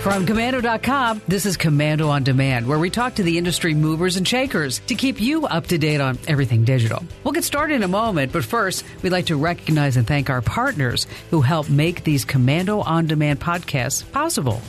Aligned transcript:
From 0.00 0.24
Komando.com, 0.24 1.20
this 1.28 1.44
is 1.44 1.58
Komando 1.58 2.08
on 2.08 2.24
Demand, 2.24 2.66
where 2.66 2.78
we 2.78 2.88
talk 2.88 3.16
to 3.16 3.22
the 3.22 3.36
industry 3.36 3.74
movers 3.74 4.16
and 4.16 4.26
shakers 4.26 4.78
to 4.86 4.94
keep 4.94 5.20
you 5.20 5.44
up 5.44 5.66
to 5.66 5.76
date 5.76 6.00
on 6.00 6.18
everything 6.26 6.64
digital. 6.64 7.04
We'll 7.22 7.32
get 7.32 7.44
started 7.44 7.74
in 7.74 7.82
a 7.82 7.88
moment, 7.88 8.32
but 8.32 8.42
first, 8.42 8.82
we'd 9.02 9.12
like 9.12 9.26
to 9.26 9.36
recognize 9.36 9.98
and 9.98 10.06
thank 10.06 10.30
our 10.30 10.40
partners 10.40 11.06
who 11.28 11.42
help 11.42 11.68
make 11.68 12.02
these 12.02 12.24
Komando 12.24 12.82
on 12.86 13.08
Demand 13.08 13.40
podcasts 13.40 14.10
possible. 14.10 14.62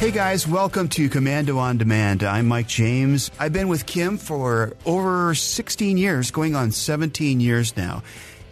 Hey 0.00 0.10
guys, 0.10 0.48
welcome 0.48 0.88
to 0.88 1.08
Komando 1.08 1.56
on 1.56 1.78
Demand. 1.78 2.24
I'm 2.24 2.48
Mike 2.48 2.66
James. 2.66 3.30
I've 3.38 3.52
been 3.52 3.68
with 3.68 3.86
Kim 3.86 4.18
for 4.18 4.72
over 4.84 5.36
16 5.36 5.96
years, 5.98 6.32
going 6.32 6.56
on 6.56 6.72
17 6.72 7.38
years 7.38 7.76
now. 7.76 8.02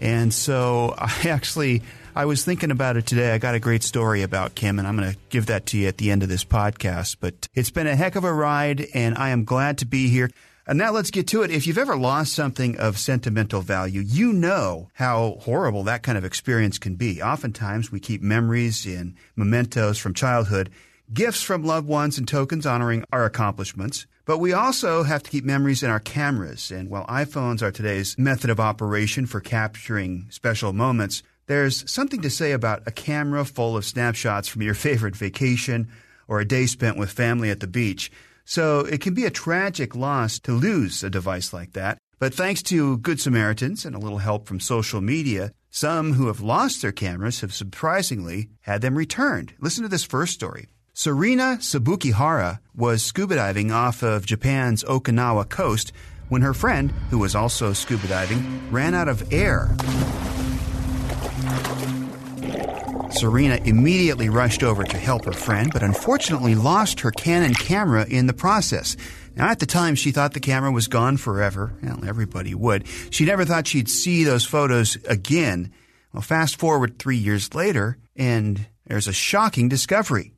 And 0.00 0.32
so 0.32 0.94
I 0.98 1.28
actually 1.28 1.82
I 2.14 2.26
was 2.26 2.44
thinking 2.44 2.70
about 2.70 2.98
it 2.98 3.06
today. 3.06 3.32
I 3.32 3.38
got 3.38 3.54
a 3.54 3.58
great 3.58 3.82
story 3.82 4.20
about 4.20 4.54
Kim, 4.54 4.78
and 4.78 4.86
I'm 4.86 4.98
going 4.98 5.12
to 5.12 5.18
give 5.30 5.46
that 5.46 5.64
to 5.66 5.78
you 5.78 5.88
at 5.88 5.96
the 5.96 6.10
end 6.10 6.22
of 6.22 6.28
this 6.28 6.44
podcast. 6.44 7.16
But 7.20 7.48
it's 7.54 7.70
been 7.70 7.86
a 7.86 7.96
heck 7.96 8.16
of 8.16 8.24
a 8.24 8.32
ride, 8.32 8.86
and 8.92 9.16
I 9.16 9.30
am 9.30 9.44
glad 9.44 9.78
to 9.78 9.86
be 9.86 10.08
here. 10.08 10.30
And 10.66 10.76
now 10.78 10.92
let's 10.92 11.10
get 11.10 11.26
to 11.28 11.42
it. 11.42 11.50
If 11.50 11.66
you've 11.66 11.78
ever 11.78 11.96
lost 11.96 12.34
something 12.34 12.76
of 12.78 12.98
sentimental 12.98 13.62
value, 13.62 14.02
you 14.02 14.34
know 14.34 14.90
how 14.92 15.38
horrible 15.40 15.84
that 15.84 16.02
kind 16.02 16.18
of 16.18 16.24
experience 16.24 16.78
can 16.78 16.96
be. 16.96 17.22
Oftentimes, 17.22 17.90
we 17.90 17.98
keep 17.98 18.20
memories 18.20 18.84
and 18.84 19.14
mementos 19.34 19.96
from 19.96 20.12
childhood, 20.12 20.68
gifts 21.14 21.42
from 21.42 21.64
loved 21.64 21.88
ones, 21.88 22.18
and 22.18 22.28
tokens 22.28 22.66
honoring 22.66 23.06
our 23.10 23.24
accomplishments. 23.24 24.06
But 24.26 24.38
we 24.38 24.52
also 24.52 25.02
have 25.02 25.22
to 25.22 25.30
keep 25.30 25.44
memories 25.44 25.82
in 25.82 25.90
our 25.90 25.98
cameras. 25.98 26.70
And 26.70 26.90
while 26.90 27.06
iPhones 27.06 27.62
are 27.62 27.72
today's 27.72 28.16
method 28.18 28.50
of 28.50 28.60
operation 28.60 29.24
for 29.24 29.40
capturing 29.40 30.26
special 30.28 30.74
moments, 30.74 31.22
there's 31.52 31.88
something 31.90 32.22
to 32.22 32.30
say 32.30 32.52
about 32.52 32.82
a 32.86 32.90
camera 32.90 33.44
full 33.44 33.76
of 33.76 33.84
snapshots 33.84 34.48
from 34.48 34.62
your 34.62 34.72
favorite 34.86 35.14
vacation 35.14 35.86
or 36.26 36.40
a 36.40 36.48
day 36.48 36.64
spent 36.64 36.96
with 36.96 37.12
family 37.12 37.50
at 37.50 37.60
the 37.60 37.66
beach. 37.66 38.10
So 38.46 38.80
it 38.80 39.02
can 39.02 39.12
be 39.12 39.26
a 39.26 39.30
tragic 39.30 39.94
loss 39.94 40.38
to 40.40 40.52
lose 40.52 41.04
a 41.04 41.10
device 41.10 41.52
like 41.52 41.74
that. 41.74 41.98
But 42.18 42.32
thanks 42.32 42.62
to 42.64 42.96
Good 42.98 43.20
Samaritans 43.20 43.84
and 43.84 43.94
a 43.94 43.98
little 43.98 44.18
help 44.18 44.46
from 44.46 44.60
social 44.60 45.02
media, 45.02 45.52
some 45.68 46.14
who 46.14 46.28
have 46.28 46.40
lost 46.40 46.80
their 46.80 46.90
cameras 46.90 47.42
have 47.42 47.52
surprisingly 47.52 48.48
had 48.62 48.80
them 48.80 48.96
returned. 48.96 49.52
Listen 49.60 49.82
to 49.82 49.90
this 49.90 50.04
first 50.04 50.32
story. 50.32 50.68
Sarina 50.94 51.58
Sabukihara 51.58 52.60
was 52.74 53.02
scuba 53.02 53.36
diving 53.36 53.72
off 53.72 54.02
of 54.02 54.24
Japan's 54.24 54.84
Okinawa 54.84 55.50
coast 55.50 55.92
when 56.30 56.40
her 56.40 56.54
friend, 56.54 56.90
who 57.10 57.18
was 57.18 57.34
also 57.34 57.74
scuba 57.74 58.06
diving, 58.06 58.70
ran 58.70 58.94
out 58.94 59.08
of 59.08 59.30
air. 59.34 59.68
Serena 63.22 63.60
immediately 63.64 64.28
rushed 64.28 64.62
over 64.62 64.82
to 64.82 64.96
help 64.96 65.24
her 65.24 65.32
friend, 65.32 65.70
but 65.72 65.82
unfortunately 65.82 66.54
lost 66.54 67.00
her 67.00 67.10
Canon 67.12 67.54
camera 67.54 68.04
in 68.08 68.26
the 68.26 68.32
process. 68.32 68.96
Now, 69.36 69.48
at 69.48 69.60
the 69.60 69.66
time, 69.66 69.94
she 69.94 70.10
thought 70.10 70.34
the 70.34 70.40
camera 70.40 70.72
was 70.72 70.88
gone 70.88 71.16
forever. 71.16 71.72
Well, 71.82 72.04
everybody 72.04 72.54
would. 72.54 72.86
She 73.10 73.24
never 73.24 73.44
thought 73.44 73.68
she'd 73.68 73.88
see 73.88 74.24
those 74.24 74.44
photos 74.44 74.96
again. 75.08 75.72
Well, 76.12 76.22
fast 76.22 76.58
forward 76.58 76.98
three 76.98 77.16
years 77.16 77.54
later, 77.54 77.96
and 78.16 78.66
there's 78.86 79.08
a 79.08 79.12
shocking 79.12 79.68
discovery. 79.68 80.32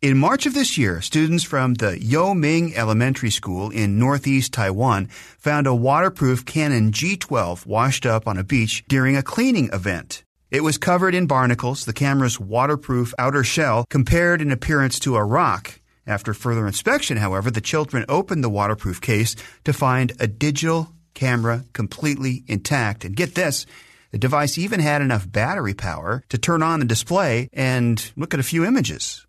In 0.00 0.18
March 0.18 0.46
of 0.46 0.54
this 0.54 0.78
year, 0.78 1.00
students 1.00 1.42
from 1.42 1.74
the 1.74 1.98
Yo-Ming 1.98 2.76
Elementary 2.76 3.30
School 3.30 3.70
in 3.70 3.98
northeast 3.98 4.52
Taiwan 4.52 5.06
found 5.38 5.66
a 5.66 5.74
waterproof 5.74 6.44
Canon 6.44 6.92
G12 6.92 7.66
washed 7.66 8.06
up 8.06 8.28
on 8.28 8.38
a 8.38 8.44
beach 8.44 8.84
during 8.86 9.16
a 9.16 9.22
cleaning 9.22 9.70
event. 9.72 10.22
It 10.50 10.64
was 10.64 10.78
covered 10.78 11.14
in 11.14 11.26
barnacles. 11.26 11.84
The 11.84 11.92
camera's 11.92 12.40
waterproof 12.40 13.12
outer 13.18 13.44
shell 13.44 13.84
compared 13.90 14.40
in 14.40 14.50
appearance 14.50 14.98
to 15.00 15.16
a 15.16 15.24
rock. 15.24 15.80
After 16.06 16.32
further 16.32 16.66
inspection, 16.66 17.18
however, 17.18 17.50
the 17.50 17.60
children 17.60 18.06
opened 18.08 18.42
the 18.42 18.48
waterproof 18.48 18.98
case 18.98 19.36
to 19.64 19.74
find 19.74 20.12
a 20.18 20.26
digital 20.26 20.94
camera 21.12 21.64
completely 21.74 22.44
intact. 22.46 23.04
And 23.04 23.14
get 23.14 23.34
this, 23.34 23.66
the 24.10 24.16
device 24.16 24.56
even 24.56 24.80
had 24.80 25.02
enough 25.02 25.30
battery 25.30 25.74
power 25.74 26.24
to 26.30 26.38
turn 26.38 26.62
on 26.62 26.80
the 26.80 26.86
display 26.86 27.50
and 27.52 28.10
look 28.16 28.32
at 28.32 28.40
a 28.40 28.44
few 28.44 28.64
images. 28.64 29.26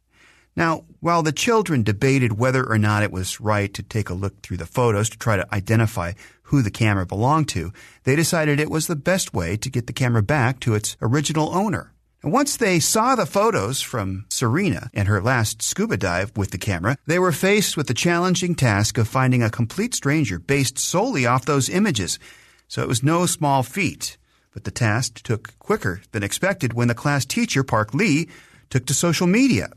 Now, 0.56 0.86
while 1.02 1.22
the 1.22 1.32
children 1.34 1.84
debated 1.84 2.38
whether 2.38 2.66
or 2.66 2.78
not 2.78 3.04
it 3.04 3.12
was 3.12 3.42
right 3.42 3.74
to 3.74 3.84
take 3.84 4.10
a 4.10 4.14
look 4.14 4.42
through 4.42 4.58
the 4.58 4.66
photos 4.66 5.10
to 5.10 5.18
try 5.18 5.36
to 5.36 5.54
identify 5.54 6.14
who 6.50 6.62
the 6.62 6.72
camera 6.72 7.06
belonged 7.06 7.48
to, 7.48 7.72
they 8.04 8.16
decided 8.16 8.60
it 8.60 8.72
was 8.72 8.88
the 8.88 8.96
best 8.96 9.34
way 9.34 9.56
to 9.58 9.70
get 9.70 9.88
the 9.88 9.94
camera 9.94 10.24
back 10.24 10.60
to 10.60 10.74
its 10.74 10.98
original 11.02 11.56
owner. 11.56 11.94
And 12.22 12.34
once 12.34 12.58
they 12.58 12.80
saw 12.80 13.16
the 13.16 13.26
photos 13.26 13.82
from 13.82 14.26
Serena 14.30 14.90
and 14.94 15.08
her 15.08 15.22
last 15.22 15.62
scuba 15.62 15.96
dive 15.96 16.36
with 16.36 16.52
the 16.52 16.58
camera, 16.58 16.98
they 17.06 17.20
were 17.20 17.32
faced 17.32 17.78
with 17.78 17.88
the 17.88 17.94
challenging 17.94 18.56
task 18.56 18.98
of 18.98 19.08
finding 19.08 19.42
a 19.42 19.50
complete 19.50 19.96
stranger 19.96 20.38
based 20.38 20.78
solely 20.78 21.26
off 21.26 21.46
those 21.46 21.70
images. 21.70 22.20
So 22.68 22.82
it 22.82 22.90
was 22.90 23.04
no 23.04 23.26
small 23.26 23.64
feat. 23.64 24.18
But 24.52 24.64
the 24.64 24.72
task 24.72 25.22
took 25.24 25.58
quicker 25.60 26.02
than 26.12 26.24
expected 26.24 26.74
when 26.74 26.88
the 26.88 26.96
class 26.96 27.26
teacher, 27.26 27.64
Park 27.64 27.94
Lee, 27.94 28.28
took 28.70 28.86
to 28.88 28.94
social 28.94 29.28
media. 29.28 29.70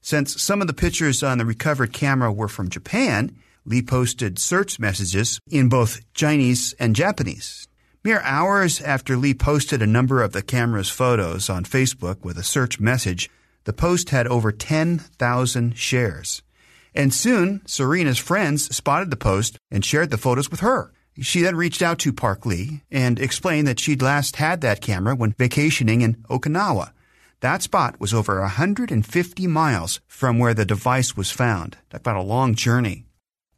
Since 0.00 0.40
some 0.40 0.60
of 0.60 0.68
the 0.68 0.74
pictures 0.74 1.22
on 1.22 1.38
the 1.38 1.44
recovered 1.44 1.92
camera 1.92 2.32
were 2.32 2.48
from 2.48 2.68
Japan, 2.68 3.34
Lee 3.68 3.82
posted 3.82 4.38
search 4.38 4.78
messages 4.78 5.38
in 5.50 5.68
both 5.68 6.00
Chinese 6.14 6.74
and 6.80 6.96
Japanese. 6.96 7.68
Mere 8.02 8.20
hours 8.20 8.80
after 8.80 9.16
Lee 9.16 9.34
posted 9.34 9.82
a 9.82 9.86
number 9.86 10.22
of 10.22 10.32
the 10.32 10.40
camera's 10.40 10.88
photos 10.88 11.50
on 11.50 11.64
Facebook 11.64 12.24
with 12.24 12.38
a 12.38 12.42
search 12.42 12.80
message, 12.80 13.28
the 13.64 13.74
post 13.74 14.08
had 14.08 14.26
over 14.26 14.50
10,000 14.52 15.76
shares. 15.76 16.42
And 16.94 17.12
soon, 17.12 17.60
Serena's 17.66 18.18
friends 18.18 18.74
spotted 18.74 19.10
the 19.10 19.16
post 19.16 19.58
and 19.70 19.84
shared 19.84 20.10
the 20.10 20.16
photos 20.16 20.50
with 20.50 20.60
her. 20.60 20.90
She 21.20 21.42
then 21.42 21.56
reached 21.56 21.82
out 21.82 21.98
to 22.00 22.12
Park 22.12 22.46
Lee 22.46 22.82
and 22.90 23.18
explained 23.18 23.66
that 23.66 23.80
she'd 23.80 24.00
last 24.00 24.36
had 24.36 24.62
that 24.62 24.80
camera 24.80 25.14
when 25.14 25.34
vacationing 25.36 26.00
in 26.00 26.14
Okinawa. 26.30 26.92
That 27.40 27.62
spot 27.62 28.00
was 28.00 28.14
over 28.14 28.40
150 28.40 29.46
miles 29.46 30.00
from 30.06 30.38
where 30.38 30.54
the 30.54 30.64
device 30.64 31.16
was 31.16 31.30
found. 31.30 31.76
That's 31.90 32.00
about 32.00 32.16
a 32.16 32.22
long 32.22 32.54
journey. 32.54 33.07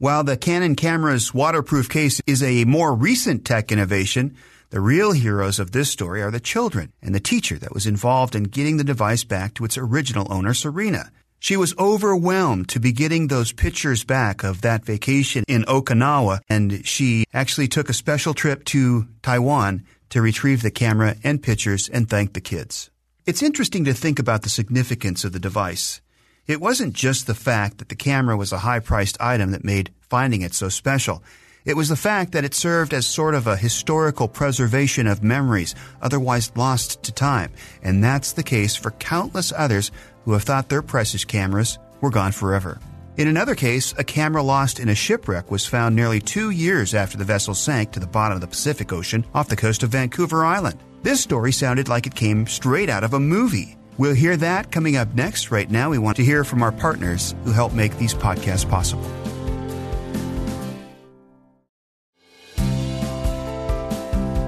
While 0.00 0.24
the 0.24 0.38
Canon 0.38 0.76
camera's 0.76 1.34
waterproof 1.34 1.90
case 1.90 2.22
is 2.26 2.42
a 2.42 2.64
more 2.64 2.94
recent 2.94 3.44
tech 3.44 3.70
innovation, 3.70 4.34
the 4.70 4.80
real 4.80 5.12
heroes 5.12 5.58
of 5.58 5.72
this 5.72 5.90
story 5.90 6.22
are 6.22 6.30
the 6.30 6.40
children 6.40 6.94
and 7.02 7.14
the 7.14 7.20
teacher 7.20 7.58
that 7.58 7.74
was 7.74 7.86
involved 7.86 8.34
in 8.34 8.44
getting 8.44 8.78
the 8.78 8.82
device 8.82 9.24
back 9.24 9.52
to 9.52 9.64
its 9.66 9.76
original 9.76 10.26
owner, 10.32 10.54
Serena. 10.54 11.10
She 11.38 11.54
was 11.54 11.76
overwhelmed 11.78 12.70
to 12.70 12.80
be 12.80 12.92
getting 12.92 13.26
those 13.26 13.52
pictures 13.52 14.02
back 14.02 14.42
of 14.42 14.62
that 14.62 14.86
vacation 14.86 15.44
in 15.46 15.64
Okinawa, 15.64 16.40
and 16.48 16.86
she 16.86 17.26
actually 17.34 17.68
took 17.68 17.90
a 17.90 17.92
special 17.92 18.32
trip 18.32 18.64
to 18.72 19.06
Taiwan 19.20 19.84
to 20.08 20.22
retrieve 20.22 20.62
the 20.62 20.70
camera 20.70 21.16
and 21.22 21.42
pictures 21.42 21.90
and 21.90 22.08
thank 22.08 22.32
the 22.32 22.40
kids. 22.40 22.88
It's 23.26 23.42
interesting 23.42 23.84
to 23.84 23.92
think 23.92 24.18
about 24.18 24.44
the 24.44 24.48
significance 24.48 25.24
of 25.24 25.32
the 25.32 25.38
device. 25.38 26.00
It 26.46 26.60
wasn't 26.60 26.94
just 26.94 27.26
the 27.26 27.34
fact 27.34 27.78
that 27.78 27.88
the 27.88 27.94
camera 27.94 28.36
was 28.36 28.52
a 28.52 28.58
high 28.58 28.80
priced 28.80 29.20
item 29.20 29.52
that 29.52 29.64
made 29.64 29.92
finding 30.08 30.42
it 30.42 30.54
so 30.54 30.68
special. 30.68 31.22
It 31.64 31.76
was 31.76 31.88
the 31.88 31.96
fact 31.96 32.32
that 32.32 32.44
it 32.44 32.54
served 32.54 32.94
as 32.94 33.06
sort 33.06 33.34
of 33.34 33.46
a 33.46 33.56
historical 33.56 34.28
preservation 34.28 35.06
of 35.06 35.22
memories 35.22 35.74
otherwise 36.00 36.50
lost 36.56 37.02
to 37.02 37.12
time. 37.12 37.52
And 37.82 38.02
that's 38.02 38.32
the 38.32 38.42
case 38.42 38.74
for 38.74 38.92
countless 38.92 39.52
others 39.54 39.92
who 40.24 40.32
have 40.32 40.42
thought 40.42 40.68
their 40.68 40.82
precious 40.82 41.24
cameras 41.24 41.78
were 42.00 42.10
gone 42.10 42.32
forever. 42.32 42.80
In 43.16 43.28
another 43.28 43.54
case, 43.54 43.92
a 43.98 44.04
camera 44.04 44.42
lost 44.42 44.80
in 44.80 44.88
a 44.88 44.94
shipwreck 44.94 45.50
was 45.50 45.66
found 45.66 45.94
nearly 45.94 46.20
two 46.20 46.50
years 46.50 46.94
after 46.94 47.18
the 47.18 47.24
vessel 47.24 47.54
sank 47.54 47.92
to 47.92 48.00
the 48.00 48.06
bottom 48.06 48.36
of 48.36 48.40
the 48.40 48.46
Pacific 48.46 48.92
Ocean 48.92 49.26
off 49.34 49.48
the 49.48 49.56
coast 49.56 49.82
of 49.82 49.90
Vancouver 49.90 50.44
Island. 50.44 50.80
This 51.02 51.20
story 51.20 51.52
sounded 51.52 51.88
like 51.88 52.06
it 52.06 52.14
came 52.14 52.46
straight 52.46 52.88
out 52.88 53.04
of 53.04 53.12
a 53.12 53.20
movie. 53.20 53.76
We'll 54.00 54.14
hear 54.14 54.34
that 54.38 54.72
coming 54.72 54.96
up 54.96 55.12
next. 55.12 55.50
Right 55.50 55.70
now, 55.70 55.90
we 55.90 55.98
want 55.98 56.16
to 56.16 56.24
hear 56.24 56.42
from 56.42 56.62
our 56.62 56.72
partners 56.72 57.34
who 57.44 57.52
help 57.52 57.74
make 57.74 57.98
these 57.98 58.14
podcasts 58.14 58.66
possible. 58.66 59.04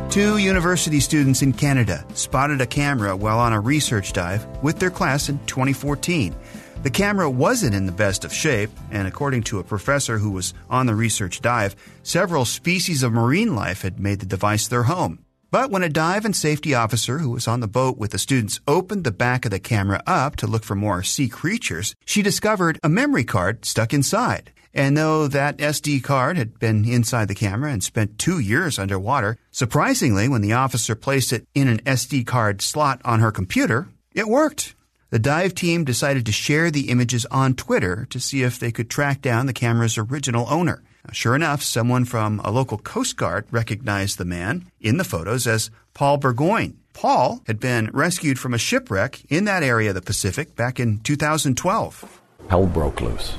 Two 0.08 0.38
university 0.38 1.00
students 1.00 1.42
in 1.42 1.52
Canada 1.52 2.02
spotted 2.14 2.62
a 2.62 2.66
camera 2.66 3.14
while 3.14 3.38
on 3.38 3.52
a 3.52 3.60
research 3.60 4.14
dive 4.14 4.46
with 4.62 4.78
their 4.78 4.90
class 4.90 5.28
in 5.28 5.38
2014. 5.40 6.34
The 6.82 6.88
camera 6.88 7.28
wasn't 7.28 7.74
in 7.74 7.84
the 7.84 7.92
best 7.92 8.24
of 8.24 8.32
shape, 8.32 8.70
and 8.90 9.06
according 9.06 9.42
to 9.44 9.58
a 9.58 9.64
professor 9.64 10.16
who 10.16 10.30
was 10.30 10.54
on 10.70 10.86
the 10.86 10.94
research 10.94 11.42
dive, 11.42 11.76
several 12.04 12.46
species 12.46 13.02
of 13.02 13.12
marine 13.12 13.54
life 13.54 13.82
had 13.82 14.00
made 14.00 14.20
the 14.20 14.24
device 14.24 14.66
their 14.66 14.84
home. 14.84 15.26
But 15.52 15.70
when 15.70 15.82
a 15.82 15.90
dive 15.90 16.24
and 16.24 16.34
safety 16.34 16.74
officer 16.74 17.18
who 17.18 17.28
was 17.28 17.46
on 17.46 17.60
the 17.60 17.68
boat 17.68 17.98
with 17.98 18.12
the 18.12 18.18
students 18.18 18.58
opened 18.66 19.04
the 19.04 19.10
back 19.10 19.44
of 19.44 19.50
the 19.50 19.60
camera 19.60 20.02
up 20.06 20.34
to 20.36 20.46
look 20.46 20.64
for 20.64 20.74
more 20.74 21.02
sea 21.02 21.28
creatures, 21.28 21.94
she 22.06 22.22
discovered 22.22 22.78
a 22.82 22.88
memory 22.88 23.24
card 23.24 23.66
stuck 23.66 23.92
inside. 23.92 24.50
And 24.72 24.96
though 24.96 25.28
that 25.28 25.58
SD 25.58 26.02
card 26.02 26.38
had 26.38 26.58
been 26.58 26.86
inside 26.86 27.28
the 27.28 27.34
camera 27.34 27.70
and 27.70 27.84
spent 27.84 28.18
two 28.18 28.38
years 28.38 28.78
underwater, 28.78 29.36
surprisingly, 29.50 30.26
when 30.26 30.40
the 30.40 30.54
officer 30.54 30.94
placed 30.94 31.34
it 31.34 31.46
in 31.54 31.68
an 31.68 31.80
SD 31.80 32.26
card 32.26 32.62
slot 32.62 33.02
on 33.04 33.20
her 33.20 33.30
computer, 33.30 33.88
it 34.14 34.28
worked. 34.28 34.74
The 35.10 35.18
dive 35.18 35.54
team 35.54 35.84
decided 35.84 36.24
to 36.24 36.32
share 36.32 36.70
the 36.70 36.88
images 36.88 37.26
on 37.26 37.52
Twitter 37.52 38.06
to 38.08 38.18
see 38.18 38.42
if 38.42 38.58
they 38.58 38.72
could 38.72 38.88
track 38.88 39.20
down 39.20 39.44
the 39.44 39.52
camera's 39.52 39.98
original 39.98 40.46
owner. 40.48 40.82
Sure 41.10 41.34
enough, 41.34 41.62
someone 41.62 42.04
from 42.04 42.40
a 42.44 42.50
local 42.50 42.78
Coast 42.78 43.16
Guard 43.16 43.46
recognized 43.50 44.18
the 44.18 44.24
man 44.24 44.70
in 44.80 44.98
the 44.98 45.04
photos 45.04 45.46
as 45.46 45.70
Paul 45.94 46.18
Burgoyne. 46.18 46.78
Paul 46.92 47.42
had 47.46 47.58
been 47.58 47.90
rescued 47.92 48.38
from 48.38 48.54
a 48.54 48.58
shipwreck 48.58 49.22
in 49.28 49.44
that 49.46 49.62
area 49.62 49.90
of 49.90 49.94
the 49.94 50.02
Pacific 50.02 50.54
back 50.54 50.78
in 50.78 51.00
2012. 51.00 52.20
Hell 52.48 52.66
broke 52.66 53.00
loose, 53.00 53.34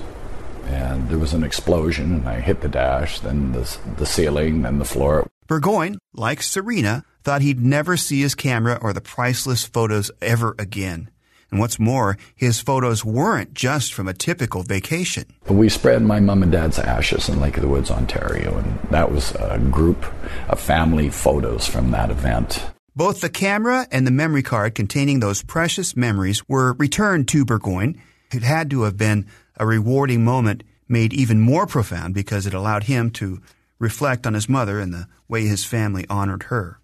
and 0.66 1.08
there 1.10 1.18
was 1.18 1.34
an 1.34 1.44
explosion, 1.44 2.14
and 2.14 2.30
I 2.30 2.42
hit 2.42 2.62
the 2.62 2.70
dash, 2.70 3.20
then 3.20 3.54
the, 3.54 3.78
the 3.98 4.06
ceiling, 4.06 4.64
then 4.64 4.80
the 4.80 4.86
floor. 4.86 5.28
Burgoyne, 5.48 6.00
like 6.14 6.42
Serena, 6.42 7.04
thought 7.24 7.42
he'd 7.42 7.62
never 7.62 7.96
see 7.96 8.22
his 8.22 8.36
camera 8.36 8.78
or 8.82 8.92
the 8.92 9.02
priceless 9.02 9.64
photos 9.66 10.12
ever 10.22 10.56
again. 10.58 11.10
And 11.54 11.60
what's 11.60 11.78
more, 11.78 12.18
his 12.36 12.60
photos 12.60 13.06
weren't 13.06 13.54
just 13.54 13.94
from 13.94 14.08
a 14.08 14.14
typical 14.16 14.64
vacation. 14.64 15.26
We 15.48 15.70
spread 15.70 16.02
my 16.02 16.20
mom 16.20 16.42
and 16.42 16.52
dad's 16.52 16.80
ashes 16.80 17.30
in 17.30 17.40
Lake 17.40 17.58
of 17.58 17.62
the 17.62 17.70
Woods, 17.70 17.92
Ontario, 17.92 18.58
and 18.58 18.80
that 18.90 19.12
was 19.12 19.36
a 19.36 19.60
group 19.60 20.04
of 20.50 20.60
family 20.60 21.12
photos 21.12 21.68
from 21.68 21.92
that 21.92 22.10
event. 22.10 22.66
Both 22.96 23.22
the 23.22 23.30
camera 23.30 23.88
and 23.92 24.08
the 24.08 24.12
memory 24.12 24.42
card 24.42 24.74
containing 24.74 25.20
those 25.20 25.44
precious 25.44 25.96
memories 25.96 26.42
were 26.50 26.74
returned 26.74 27.28
to 27.28 27.46
Burgoyne. 27.46 28.02
It 28.32 28.42
had 28.42 28.72
to 28.72 28.82
have 28.82 28.98
been 28.98 29.28
a 29.58 29.68
rewarding 29.68 30.24
moment 30.24 30.64
made 30.90 31.14
even 31.14 31.40
more 31.40 31.68
profound 31.68 32.16
because 32.16 32.48
it 32.48 32.56
allowed 32.56 32.86
him 32.86 33.12
to 33.12 33.40
reflect 33.78 34.26
on 34.26 34.34
his 34.34 34.50
mother 34.50 34.80
and 34.80 34.92
the 34.92 35.08
way 35.28 35.46
his 35.46 35.64
family 35.64 36.08
honored 36.10 36.44
her. 36.44 36.80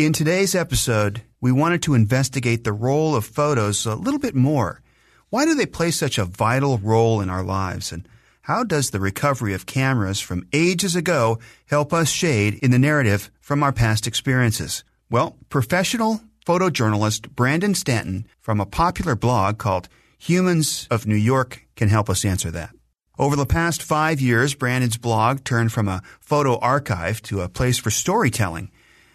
In 0.00 0.14
today's 0.14 0.54
episode, 0.54 1.20
we 1.42 1.52
wanted 1.52 1.82
to 1.82 1.92
investigate 1.92 2.64
the 2.64 2.72
role 2.72 3.14
of 3.14 3.26
photos 3.26 3.84
a 3.84 3.94
little 3.94 4.18
bit 4.18 4.34
more. 4.34 4.80
Why 5.28 5.44
do 5.44 5.54
they 5.54 5.66
play 5.66 5.90
such 5.90 6.16
a 6.16 6.24
vital 6.24 6.78
role 6.78 7.20
in 7.20 7.28
our 7.28 7.42
lives? 7.42 7.92
And 7.92 8.08
how 8.40 8.64
does 8.64 8.92
the 8.92 8.98
recovery 8.98 9.52
of 9.52 9.66
cameras 9.66 10.18
from 10.18 10.48
ages 10.54 10.96
ago 10.96 11.38
help 11.66 11.92
us 11.92 12.08
shade 12.08 12.54
in 12.62 12.70
the 12.70 12.78
narrative 12.78 13.30
from 13.42 13.62
our 13.62 13.72
past 13.72 14.06
experiences? 14.06 14.84
Well, 15.10 15.36
professional 15.50 16.22
photojournalist 16.46 17.32
Brandon 17.32 17.74
Stanton 17.74 18.26
from 18.40 18.58
a 18.58 18.64
popular 18.64 19.14
blog 19.14 19.58
called 19.58 19.90
Humans 20.16 20.88
of 20.90 21.06
New 21.06 21.14
York 21.14 21.66
can 21.76 21.90
help 21.90 22.08
us 22.08 22.24
answer 22.24 22.50
that. 22.52 22.70
Over 23.18 23.36
the 23.36 23.44
past 23.44 23.82
five 23.82 24.18
years, 24.18 24.54
Brandon's 24.54 24.96
blog 24.96 25.44
turned 25.44 25.72
from 25.72 25.88
a 25.88 26.02
photo 26.20 26.58
archive 26.60 27.20
to 27.24 27.42
a 27.42 27.50
place 27.50 27.76
for 27.76 27.90
storytelling. 27.90 28.70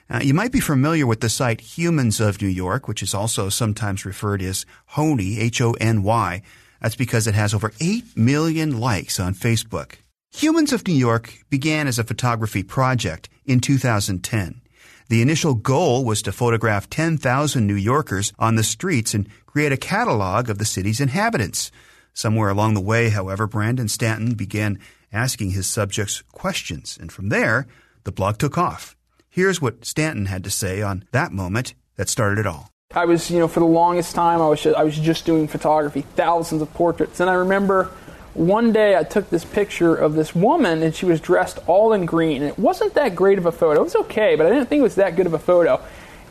Uh, 0.10 0.20
you 0.22 0.34
might 0.34 0.52
be 0.52 0.60
familiar 0.60 1.08
with 1.08 1.22
the 1.22 1.30
site 1.30 1.62
Humans 1.62 2.20
of 2.20 2.42
New 2.42 2.48
York, 2.48 2.88
which 2.88 3.02
is 3.02 3.16
also 3.16 3.50
sometimes 3.50 4.06
referred 4.06 4.42
as 4.42 4.66
Hony, 4.88 5.40
H-O-N-Y. 5.40 6.42
That's 6.80 6.96
because 6.96 7.26
it 7.26 7.34
has 7.34 7.54
over 7.54 7.74
8 7.80 8.16
million 8.16 8.80
likes 8.80 9.20
on 9.20 9.34
Facebook. 9.34 9.96
Humans 10.34 10.74
of 10.74 10.88
New 10.88 10.94
York 10.94 11.34
began 11.50 11.88
as 11.88 11.98
a 11.98 12.04
photography 12.04 12.62
project 12.62 13.30
in 13.46 13.60
2010. 13.60 14.62
The 15.08 15.22
initial 15.22 15.56
goal 15.56 16.04
was 16.04 16.22
to 16.24 16.32
photograph 16.32 16.90
10,000 16.90 17.66
New 17.66 17.76
Yorkers 17.76 18.34
on 18.38 18.56
the 18.56 18.64
streets 18.64 19.14
and 19.14 19.28
create 19.46 19.72
a 19.72 19.78
catalog 19.78 20.50
of 20.50 20.58
the 20.58 20.66
city's 20.66 21.00
inhabitants. 21.00 21.72
Somewhere 22.14 22.50
along 22.50 22.76
the 22.76 22.82
way, 22.82 23.10
however, 23.10 23.48
Brandon 23.48 23.88
Stanton 23.88 24.36
began 24.36 24.80
asking 25.12 25.52
his 25.52 25.68
subjects 25.68 26.22
questions, 26.32 26.98
and 27.00 27.12
from 27.12 27.30
there, 27.30 27.66
the 28.04 28.12
blog 28.12 28.38
took 28.38 28.58
off. 28.58 28.96
Here's 29.36 29.62
what 29.62 29.84
Stanton 29.84 30.28
had 30.28 30.46
to 30.46 30.50
say 30.50 30.82
on 30.82 31.04
that 31.12 31.34
moment 31.34 31.74
that 31.98 32.08
started 32.08 32.40
it 32.40 32.48
all. 32.48 32.70
I 32.94 33.04
was, 33.04 33.30
you 33.30 33.38
know, 33.38 33.50
for 33.50 33.60
the 33.60 33.66
longest 33.66 34.16
time, 34.16 34.42
I 34.42 34.48
was 34.48 34.62
just, 34.62 34.78
I 34.78 34.84
was 34.86 34.98
just 34.98 35.26
doing 35.26 35.50
photography, 35.50 36.06
thousands 36.16 36.62
of 36.62 36.74
portraits. 36.74 37.20
And 37.20 37.30
I 37.30 37.34
remember 37.34 37.92
one 38.34 38.72
day 38.72 38.96
I 38.96 39.04
took 39.04 39.30
this 39.30 39.44
picture 39.44 39.94
of 39.94 40.14
this 40.14 40.34
woman, 40.34 40.82
and 40.82 40.96
she 40.96 41.06
was 41.06 41.20
dressed 41.20 41.60
all 41.68 41.92
in 41.92 42.06
green. 42.06 42.44
And 42.44 42.50
it 42.50 42.58
wasn't 42.58 42.94
that 42.94 43.14
great 43.14 43.38
of 43.38 43.46
a 43.46 43.52
photo. 43.52 43.82
It 43.82 43.84
was 43.84 43.96
okay, 43.98 44.38
but 44.38 44.46
I 44.46 44.52
didn't 44.52 44.70
think 44.70 44.80
it 44.80 44.84
was 44.84 44.96
that 44.96 45.18
good 45.18 45.26
of 45.26 45.34
a 45.34 45.40
photo. 45.40 45.84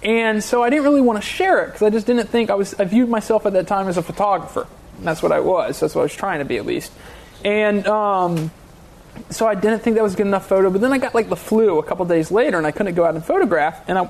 And 0.02 0.42
so 0.42 0.62
I 0.62 0.70
didn't 0.70 0.84
really 0.86 1.02
want 1.02 1.20
to 1.20 1.28
share 1.28 1.62
it 1.62 1.66
because 1.66 1.82
I 1.82 1.90
just 1.90 2.06
didn't 2.06 2.28
think 2.30 2.48
I 2.48 2.54
was. 2.54 2.72
I 2.80 2.84
viewed 2.84 3.10
myself 3.10 3.44
at 3.44 3.52
that 3.52 3.66
time 3.66 3.86
as 3.86 3.98
a 3.98 4.02
photographer. 4.02 4.66
That's 5.00 5.22
what 5.22 5.30
I 5.30 5.40
was. 5.40 5.78
That's 5.78 5.94
what 5.94 6.00
I 6.00 6.04
was 6.04 6.14
trying 6.14 6.38
to 6.38 6.46
be, 6.46 6.56
at 6.56 6.64
least. 6.64 6.90
And 7.44 7.86
um, 7.86 8.50
so 9.30 9.46
I 9.46 9.54
didn't 9.54 9.80
think 9.80 9.96
that 9.96 10.02
was 10.02 10.14
a 10.14 10.16
good 10.16 10.26
enough 10.26 10.46
photo. 10.48 10.70
But 10.70 10.80
then 10.80 10.92
I 10.92 10.98
got 10.98 11.14
like 11.14 11.28
the 11.28 11.36
flu 11.36 11.78
a 11.78 11.82
couple 11.82 12.04
days 12.06 12.30
later, 12.30 12.58
and 12.58 12.66
I 12.66 12.70
couldn't 12.70 12.94
go 12.94 13.04
out 13.04 13.14
and 13.14 13.24
photograph. 13.24 13.88
And 13.88 13.98
I, 13.98 14.08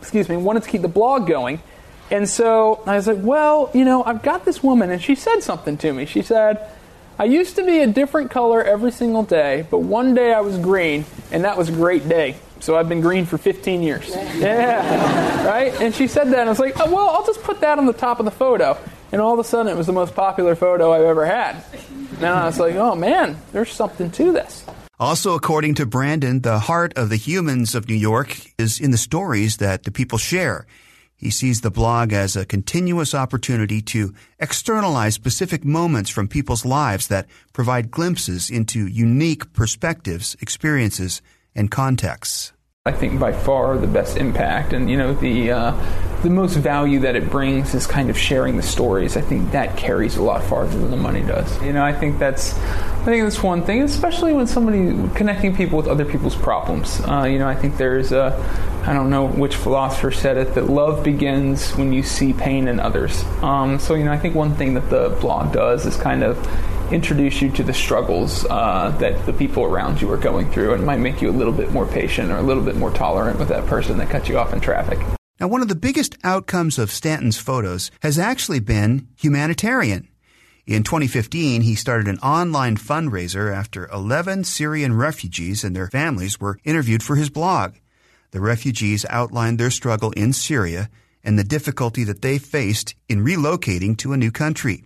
excuse 0.00 0.28
me, 0.28 0.36
wanted 0.36 0.62
to 0.62 0.68
keep 0.68 0.82
the 0.82 0.88
blog 0.88 1.26
going. 1.26 1.62
And 2.10 2.28
so 2.28 2.82
I 2.86 2.96
was 2.96 3.06
like, 3.06 3.18
well, 3.20 3.70
you 3.72 3.84
know, 3.84 4.02
I've 4.02 4.22
got 4.22 4.44
this 4.44 4.62
woman, 4.62 4.90
and 4.90 5.00
she 5.00 5.14
said 5.14 5.40
something 5.40 5.76
to 5.78 5.92
me. 5.92 6.06
She 6.06 6.22
said, 6.22 6.68
I 7.18 7.24
used 7.24 7.56
to 7.56 7.64
be 7.64 7.80
a 7.80 7.86
different 7.86 8.30
color 8.30 8.64
every 8.64 8.90
single 8.90 9.22
day, 9.22 9.66
but 9.70 9.78
one 9.78 10.14
day 10.14 10.32
I 10.32 10.40
was 10.40 10.58
green, 10.58 11.04
and 11.30 11.44
that 11.44 11.56
was 11.56 11.68
a 11.68 11.72
great 11.72 12.08
day. 12.08 12.36
So 12.60 12.76
I've 12.76 12.88
been 12.88 13.00
green 13.00 13.26
for 13.26 13.38
15 13.38 13.82
years. 13.82 14.08
Yeah, 14.40 15.46
right? 15.46 15.72
And 15.80 15.94
she 15.94 16.06
said 16.06 16.28
that, 16.28 16.38
and 16.40 16.48
I 16.48 16.50
was 16.50 16.58
like, 16.58 16.80
oh, 16.80 16.90
well, 16.90 17.10
I'll 17.10 17.26
just 17.26 17.42
put 17.42 17.60
that 17.60 17.78
on 17.78 17.86
the 17.86 17.92
top 17.92 18.18
of 18.18 18.24
the 18.24 18.30
photo. 18.30 18.76
And 19.12 19.20
all 19.20 19.32
of 19.32 19.38
a 19.38 19.44
sudden, 19.44 19.72
it 19.72 19.76
was 19.76 19.86
the 19.86 19.92
most 19.92 20.14
popular 20.14 20.54
photo 20.54 20.92
I've 20.92 21.02
ever 21.02 21.26
had. 21.26 21.62
And 22.16 22.26
I 22.26 22.46
was 22.46 22.58
like, 22.58 22.76
oh 22.76 22.94
man, 22.94 23.36
there's 23.52 23.72
something 23.72 24.10
to 24.12 24.32
this. 24.32 24.64
Also, 24.98 25.34
according 25.34 25.74
to 25.76 25.86
Brandon, 25.86 26.42
the 26.42 26.58
heart 26.58 26.92
of 26.96 27.08
the 27.08 27.16
humans 27.16 27.74
of 27.74 27.88
New 27.88 27.94
York 27.94 28.36
is 28.58 28.78
in 28.78 28.90
the 28.90 28.98
stories 28.98 29.56
that 29.56 29.84
the 29.84 29.90
people 29.90 30.18
share. 30.18 30.66
He 31.16 31.30
sees 31.30 31.60
the 31.60 31.70
blog 31.70 32.12
as 32.12 32.36
a 32.36 32.46
continuous 32.46 33.14
opportunity 33.14 33.82
to 33.82 34.14
externalize 34.38 35.14
specific 35.14 35.64
moments 35.64 36.10
from 36.10 36.28
people's 36.28 36.64
lives 36.64 37.08
that 37.08 37.26
provide 37.52 37.90
glimpses 37.90 38.50
into 38.50 38.86
unique 38.86 39.52
perspectives, 39.52 40.36
experiences, 40.40 41.20
and 41.54 41.70
contexts. 41.70 42.52
I 42.86 42.92
think 42.92 43.20
by 43.20 43.34
far 43.34 43.76
the 43.76 43.86
best 43.86 44.16
impact, 44.16 44.72
and 44.72 44.88
you 44.88 44.96
know 44.96 45.12
the 45.12 45.52
uh, 45.52 46.20
the 46.22 46.30
most 46.30 46.54
value 46.54 47.00
that 47.00 47.14
it 47.14 47.28
brings 47.28 47.74
is 47.74 47.86
kind 47.86 48.08
of 48.08 48.16
sharing 48.16 48.56
the 48.56 48.62
stories. 48.62 49.18
I 49.18 49.20
think 49.20 49.50
that 49.50 49.76
carries 49.76 50.16
a 50.16 50.22
lot 50.22 50.42
farther 50.42 50.78
than 50.78 50.90
the 50.90 50.96
money 50.96 51.20
does. 51.20 51.62
You 51.62 51.74
know, 51.74 51.84
I 51.84 51.92
think 51.92 52.18
that's 52.18 52.54
I 52.54 53.04
think 53.04 53.24
that's 53.24 53.42
one 53.42 53.66
thing, 53.66 53.82
especially 53.82 54.32
when 54.32 54.46
somebody 54.46 54.96
connecting 55.14 55.54
people 55.54 55.76
with 55.76 55.88
other 55.88 56.06
people's 56.06 56.36
problems. 56.36 57.02
Uh, 57.02 57.24
you 57.24 57.38
know, 57.38 57.46
I 57.46 57.54
think 57.54 57.76
there's 57.76 58.12
a 58.12 58.34
I 58.86 58.94
don't 58.94 59.10
know 59.10 59.26
which 59.26 59.56
philosopher 59.56 60.10
said 60.10 60.38
it 60.38 60.54
that 60.54 60.70
love 60.70 61.04
begins 61.04 61.76
when 61.76 61.92
you 61.92 62.02
see 62.02 62.32
pain 62.32 62.66
in 62.66 62.80
others. 62.80 63.22
Um, 63.42 63.78
so 63.78 63.94
you 63.94 64.04
know, 64.04 64.12
I 64.12 64.18
think 64.18 64.34
one 64.34 64.54
thing 64.54 64.72
that 64.72 64.88
the 64.88 65.10
blog 65.20 65.52
does 65.52 65.84
is 65.84 65.98
kind 65.98 66.22
of 66.24 66.38
introduce 66.92 67.40
you 67.40 67.50
to 67.52 67.62
the 67.62 67.72
struggles 67.72 68.44
uh, 68.46 68.94
that 68.98 69.24
the 69.26 69.32
people 69.32 69.64
around 69.64 70.00
you 70.00 70.10
are 70.10 70.16
going 70.16 70.50
through 70.50 70.74
and 70.74 70.84
might 70.84 70.98
make 70.98 71.22
you 71.22 71.30
a 71.30 71.32
little 71.32 71.52
bit 71.52 71.70
more 71.72 71.86
patient 71.86 72.30
or 72.30 72.36
a 72.36 72.42
little 72.42 72.62
bit 72.62 72.76
more 72.76 72.90
tolerant 72.90 73.38
with 73.38 73.48
that 73.48 73.66
person 73.66 73.98
that 73.98 74.10
cut 74.10 74.28
you 74.28 74.38
off 74.38 74.52
in 74.52 74.60
traffic. 74.60 74.98
Now, 75.38 75.48
one 75.48 75.62
of 75.62 75.68
the 75.68 75.74
biggest 75.74 76.18
outcomes 76.22 76.78
of 76.78 76.90
Stanton's 76.90 77.38
photos 77.38 77.90
has 78.02 78.18
actually 78.18 78.60
been 78.60 79.08
humanitarian. 79.16 80.08
In 80.66 80.82
2015, 80.82 81.62
he 81.62 81.74
started 81.74 82.06
an 82.06 82.18
online 82.18 82.76
fundraiser 82.76 83.52
after 83.52 83.88
11 83.88 84.44
Syrian 84.44 84.94
refugees 84.94 85.64
and 85.64 85.74
their 85.74 85.88
families 85.88 86.38
were 86.38 86.58
interviewed 86.64 87.02
for 87.02 87.16
his 87.16 87.30
blog. 87.30 87.74
The 88.32 88.40
refugees 88.40 89.06
outlined 89.08 89.58
their 89.58 89.70
struggle 89.70 90.12
in 90.12 90.32
Syria 90.32 90.90
and 91.24 91.38
the 91.38 91.44
difficulty 91.44 92.04
that 92.04 92.22
they 92.22 92.38
faced 92.38 92.94
in 93.08 93.24
relocating 93.24 93.96
to 93.98 94.12
a 94.12 94.16
new 94.16 94.30
country. 94.30 94.84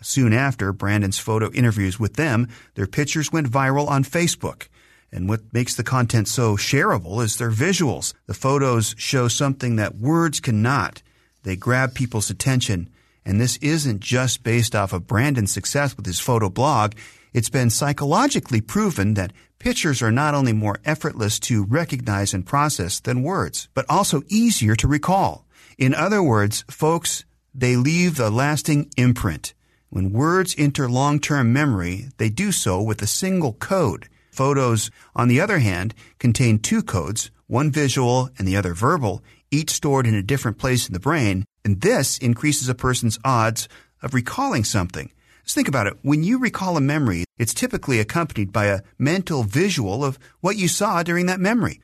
Soon 0.00 0.32
after 0.32 0.72
Brandon's 0.72 1.18
photo 1.18 1.50
interviews 1.52 2.00
with 2.00 2.14
them, 2.14 2.48
their 2.74 2.86
pictures 2.86 3.32
went 3.32 3.50
viral 3.50 3.88
on 3.88 4.04
Facebook. 4.04 4.68
And 5.12 5.28
what 5.28 5.52
makes 5.52 5.74
the 5.74 5.82
content 5.82 6.28
so 6.28 6.56
shareable 6.56 7.22
is 7.22 7.36
their 7.36 7.50
visuals. 7.50 8.14
The 8.26 8.34
photos 8.34 8.94
show 8.96 9.28
something 9.28 9.76
that 9.76 9.96
words 9.96 10.40
cannot. 10.40 11.02
They 11.42 11.56
grab 11.56 11.94
people's 11.94 12.30
attention. 12.30 12.88
And 13.24 13.40
this 13.40 13.56
isn't 13.58 14.00
just 14.00 14.42
based 14.42 14.74
off 14.74 14.92
of 14.92 15.06
Brandon's 15.06 15.52
success 15.52 15.96
with 15.96 16.06
his 16.06 16.20
photo 16.20 16.48
blog. 16.48 16.94
It's 17.32 17.50
been 17.50 17.70
psychologically 17.70 18.60
proven 18.60 19.14
that 19.14 19.32
pictures 19.58 20.00
are 20.00 20.12
not 20.12 20.34
only 20.34 20.52
more 20.52 20.78
effortless 20.84 21.38
to 21.40 21.64
recognize 21.64 22.32
and 22.32 22.46
process 22.46 23.00
than 23.00 23.22
words, 23.22 23.68
but 23.74 23.86
also 23.88 24.22
easier 24.28 24.74
to 24.76 24.88
recall. 24.88 25.44
In 25.76 25.94
other 25.94 26.22
words, 26.22 26.64
folks, 26.70 27.24
they 27.54 27.76
leave 27.76 28.18
a 28.18 28.30
lasting 28.30 28.90
imprint. 28.96 29.54
When 29.92 30.12
words 30.12 30.54
enter 30.56 30.88
long-term 30.88 31.52
memory, 31.52 32.10
they 32.18 32.30
do 32.30 32.52
so 32.52 32.80
with 32.80 33.02
a 33.02 33.08
single 33.08 33.54
code. 33.54 34.08
Photos, 34.30 34.88
on 35.16 35.26
the 35.26 35.40
other 35.40 35.58
hand, 35.58 35.94
contain 36.20 36.60
two 36.60 36.84
codes, 36.84 37.32
one 37.48 37.72
visual 37.72 38.30
and 38.38 38.46
the 38.46 38.56
other 38.56 38.72
verbal, 38.72 39.24
each 39.50 39.70
stored 39.70 40.06
in 40.06 40.14
a 40.14 40.22
different 40.22 40.58
place 40.58 40.86
in 40.86 40.92
the 40.92 41.00
brain, 41.00 41.44
and 41.64 41.80
this 41.80 42.18
increases 42.18 42.68
a 42.68 42.74
person's 42.76 43.18
odds 43.24 43.68
of 44.00 44.14
recalling 44.14 44.62
something. 44.62 45.10
Just 45.42 45.56
think 45.56 45.66
about 45.66 45.88
it. 45.88 45.94
When 46.02 46.22
you 46.22 46.38
recall 46.38 46.76
a 46.76 46.80
memory, 46.80 47.24
it's 47.36 47.52
typically 47.52 47.98
accompanied 47.98 48.52
by 48.52 48.66
a 48.66 48.82
mental 48.96 49.42
visual 49.42 50.04
of 50.04 50.20
what 50.40 50.56
you 50.56 50.68
saw 50.68 51.02
during 51.02 51.26
that 51.26 51.40
memory. 51.40 51.80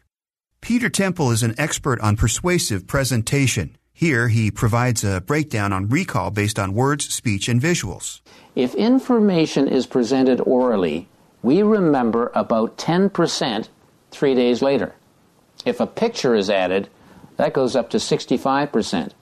Peter 0.61 0.89
Temple 0.89 1.33
is 1.33 1.43
an 1.43 1.57
expert 1.59 2.01
on 2.01 2.17
persuasive 2.17 2.87
presentation. 2.87 3.77
Here, 3.99 4.29
he 4.29 4.51
provides 4.51 5.05
a 5.05 5.23
breakdown 5.23 5.73
on 5.73 5.89
recall 5.89 6.31
based 6.31 6.59
on 6.59 6.75
words, 6.75 7.09
speech, 7.09 7.49
and 7.49 7.59
visuals. 7.59 8.21
If 8.55 8.75
information 8.75 9.69
is 9.69 9.87
presented 9.87 10.39
orally, 10.43 11.09
we 11.43 11.63
remember 11.63 12.31
about 12.35 12.77
10% 12.77 13.69
three 14.11 14.35
days 14.35 14.61
later. 14.61 14.95
If 15.65 15.81
a 15.81 15.87
picture 15.87 16.35
is 16.35 16.51
added, 16.51 16.91
that 17.39 17.55
goes 17.55 17.75
up 17.75 17.89
to 17.89 17.97
65%. 17.97 19.13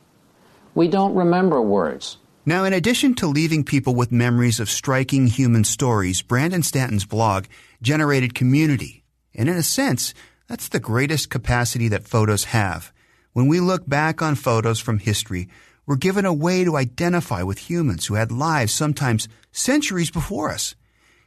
We 0.74 0.88
don't 0.88 1.14
remember 1.14 1.62
words. 1.62 2.16
Now, 2.44 2.64
in 2.64 2.72
addition 2.72 3.14
to 3.14 3.28
leaving 3.28 3.62
people 3.62 3.94
with 3.94 4.10
memories 4.10 4.58
of 4.58 4.68
striking 4.68 5.28
human 5.28 5.62
stories, 5.62 6.20
Brandon 6.20 6.64
Stanton's 6.64 7.06
blog 7.06 7.44
generated 7.80 8.34
community. 8.34 9.04
And 9.36 9.48
in 9.48 9.54
a 9.54 9.62
sense, 9.62 10.14
that's 10.48 10.66
the 10.66 10.80
greatest 10.80 11.30
capacity 11.30 11.86
that 11.86 12.08
photos 12.08 12.44
have. 12.46 12.92
When 13.34 13.48
we 13.48 13.58
look 13.58 13.88
back 13.88 14.22
on 14.22 14.36
photos 14.36 14.78
from 14.78 15.00
history, 15.00 15.48
we're 15.86 15.96
given 15.96 16.24
a 16.24 16.32
way 16.32 16.62
to 16.62 16.76
identify 16.76 17.42
with 17.42 17.68
humans 17.68 18.06
who 18.06 18.14
had 18.14 18.30
lives 18.30 18.72
sometimes 18.72 19.26
centuries 19.50 20.08
before 20.08 20.52
us. 20.52 20.76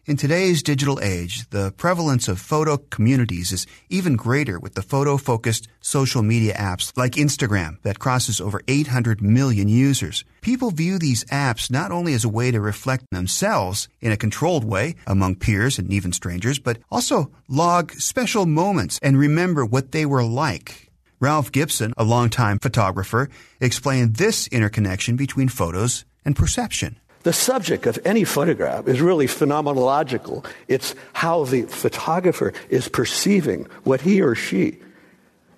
In 0.06 0.16
today's 0.16 0.64
digital 0.64 1.02
age, 1.02 1.50
the 1.50 1.74
prevalence 1.74 2.30
of 2.30 2.40
photo 2.40 2.78
communities 2.78 3.52
is 3.52 3.68
even 3.90 4.16
greater 4.16 4.58
with 4.58 4.76
the 4.76 4.82
photo 4.82 5.18
focused 5.18 5.68
social 5.82 6.24
media 6.24 6.54
apps 6.54 6.96
like 6.96 7.20
Instagram 7.20 7.82
that 7.82 8.00
crosses 8.00 8.40
over 8.40 8.62
800 8.70 9.22
million 9.22 9.68
users. 9.68 10.24
People 10.40 10.72
view 10.72 10.98
these 10.98 11.26
apps 11.26 11.70
not 11.70 11.92
only 11.92 12.14
as 12.14 12.24
a 12.24 12.30
way 12.30 12.52
to 12.52 12.62
reflect 12.62 13.04
themselves 13.12 13.90
in 14.00 14.14
a 14.14 14.18
controlled 14.18 14.64
way 14.64 14.96
among 15.06 15.36
peers 15.36 15.78
and 15.78 15.92
even 15.92 16.14
strangers, 16.14 16.58
but 16.58 16.78
also 16.90 17.32
log 17.50 17.92
special 17.92 18.46
moments 18.46 18.98
and 19.04 19.20
remember 19.20 19.66
what 19.66 19.92
they 19.92 20.06
were 20.06 20.24
like. 20.24 20.87
Ralph 21.20 21.52
Gibson, 21.52 21.94
a 21.98 22.04
longtime 22.04 22.60
photographer, 22.60 23.30
explained 23.60 24.18
this 24.18 24.48
interconnection 24.48 25.16
between 25.16 25.50
photos 25.50 26.06
and 26.24 26.36
perception. 26.36 27.00
The 27.24 27.34
subject 27.34 27.88
of 27.88 27.98
any 28.06 28.24
photograph 28.24 28.88
is 28.88 29.02
really 29.02 29.26
phenomenological. 29.26 30.46
It's 30.68 30.94
how 31.14 31.46
the 31.46 31.64
photographer 31.64 32.54
is 32.70 32.88
perceiving 32.88 33.68
what 33.84 34.02
he 34.02 34.22
or 34.22 34.36
she 34.36 34.78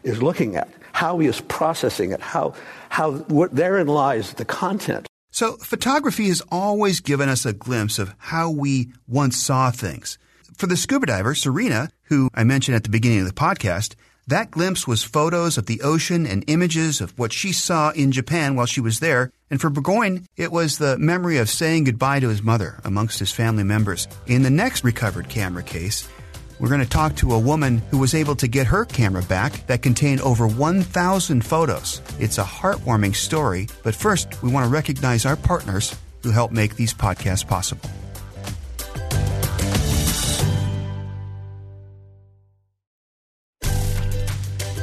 is 0.04 0.24
looking 0.24 0.56
at, 0.56 0.70
how 0.94 1.20
he 1.20 1.28
is 1.28 1.42
processing 1.42 2.12
it, 2.13 2.22
how, 2.22 2.54
how 2.88 3.12
what, 3.28 3.54
therein 3.54 3.88
lies 3.88 4.34
the 4.34 4.46
content. 4.46 5.08
So, 5.32 5.58
photography 5.58 6.28
has 6.30 6.42
always 6.50 7.01
given 7.01 7.30
us 7.30 7.46
a 7.46 7.54
glimpse 7.54 8.00
of 8.00 8.16
how 8.18 8.50
we 8.50 8.92
once 9.08 9.38
saw 9.38 9.70
things. 9.72 10.18
For 10.56 10.68
the 10.68 10.78
scuba 10.78 11.06
diver, 11.06 11.36
Serena, 11.36 11.89
who 12.04 12.30
I 12.34 12.44
mentioned 12.44 12.75
at 12.75 12.84
the 12.84 12.89
beginning 12.89 13.20
of 13.20 13.28
the 13.28 13.34
podcast, 13.34 13.96
that 14.30 14.52
glimpse 14.52 14.88
was 14.88 15.04
photos 15.04 15.58
of 15.58 15.66
the 15.66 15.82
ocean 15.82 16.28
and 16.28 16.44
images 16.48 17.02
of 17.02 17.18
what 17.18 17.34
she 17.34 17.52
saw 17.52 17.90
in 17.92 18.12
Japan 18.12 18.56
while 18.56 18.68
she 18.68 18.82
was 18.82 19.00
there. 19.00 19.32
And 19.50 19.60
for 19.60 19.72
Burgoyne, 19.72 20.28
it 20.38 20.52
was 20.52 20.78
the 20.78 20.98
memory 21.00 21.38
of 21.38 21.50
saying 21.50 21.86
goodbye 21.86 22.20
to 22.20 22.30
his 22.30 22.44
mother 22.44 22.80
amongst 22.84 23.18
his 23.18 23.32
family 23.32 23.64
members. 23.64 24.08
In 24.28 24.44
the 24.44 24.50
next 24.50 24.84
recovered 24.84 25.30
camera 25.30 25.64
case, 25.64 26.08
we're 26.60 26.70
going 26.70 26.82
to 26.82 26.90
talk 26.90 27.16
to 27.18 27.34
a 27.34 27.40
woman 27.40 27.82
who 27.90 27.98
was 27.98 28.14
able 28.14 28.36
to 28.36 28.48
get 28.48 28.68
her 28.68 28.86
camera 28.86 29.24
back 29.24 29.66
that 29.68 29.82
contained 29.82 30.22
over 30.22 30.48
1,000 30.48 31.44
photos. 31.44 32.02
It's 32.20 32.38
a 32.38 32.44
heartwarming 32.44 33.16
story, 33.16 33.68
but 33.84 33.96
first, 33.96 34.44
we 34.44 34.52
want 34.52 34.66
to 34.66 34.72
recognize 34.72 35.26
our 35.26 35.38
partners 35.38 35.96
who 36.22 36.32
help 36.32 36.52
make 36.52 36.76
these 36.76 36.94
podcasts 36.94 37.48
possible. 37.48 37.90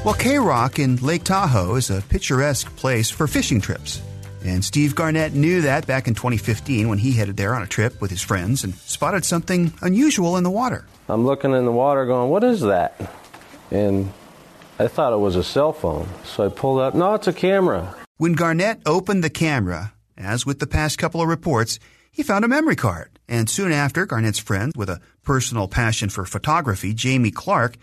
Well, 0.07 0.15
Cave 0.15 0.45
Rock 0.45 0.79
in 0.79 0.95
Lake 0.99 1.25
Tahoe 1.25 1.75
is 1.75 1.91
a 1.91 2.01
picturesque 2.01 2.77
place 2.77 3.11
for 3.11 3.27
fishing 3.27 3.61
trips. 3.61 4.01
And 4.45 4.65
Steve 4.65 4.95
Garnett 4.95 5.35
knew 5.35 5.63
that 5.63 5.85
back 5.89 6.07
in 6.07 6.15
2015 6.15 6.89
when 6.89 6.99
he 6.99 7.11
headed 7.11 7.37
there 7.37 7.57
on 7.57 7.63
a 7.63 7.67
trip 7.67 8.01
with 8.01 8.13
his 8.13 8.23
friends 8.23 8.63
and 8.63 8.73
spotted 8.77 9.25
something 9.25 9.73
unusual 9.83 10.37
in 10.37 10.45
the 10.45 10.51
water. 10.51 10.87
I'm 11.09 11.27
looking 11.27 11.53
in 11.55 11.65
the 11.65 11.73
water 11.73 12.07
going, 12.07 12.31
What 12.31 12.45
is 12.45 12.61
that? 12.61 12.95
And 13.73 14.13
I 14.79 14.87
thought 14.87 15.13
it 15.13 15.17
was 15.17 15.35
a 15.35 15.43
cell 15.43 15.73
phone. 15.73 16.09
So 16.25 16.47
I 16.47 16.51
pulled 16.51 16.79
up, 16.79 16.95
No, 16.95 17.15
it's 17.15 17.27
a 17.27 17.33
camera. 17.33 17.93
When 18.17 18.35
Garnett 18.35 18.83
opened 18.87 19.25
the 19.25 19.29
camera, 19.29 19.93
as 20.17 20.47
with 20.47 20.61
the 20.61 20.69
past 20.69 20.99
couple 20.99 21.21
of 21.21 21.27
reports, 21.27 21.81
he 22.13 22.23
found 22.23 22.45
a 22.45 22.49
memory 22.49 22.77
card. 22.77 23.19
And 23.29 23.51
soon 23.51 23.73
after, 23.73 24.07
Garnett's 24.07 24.39
friend, 24.39 24.73
with 24.77 24.89
a 24.89 25.01
personal 25.25 25.67
passion 25.67 26.11
for 26.11 26.25
photography, 26.25 26.95
Jamie 26.95 27.33
Clark, 27.33 27.77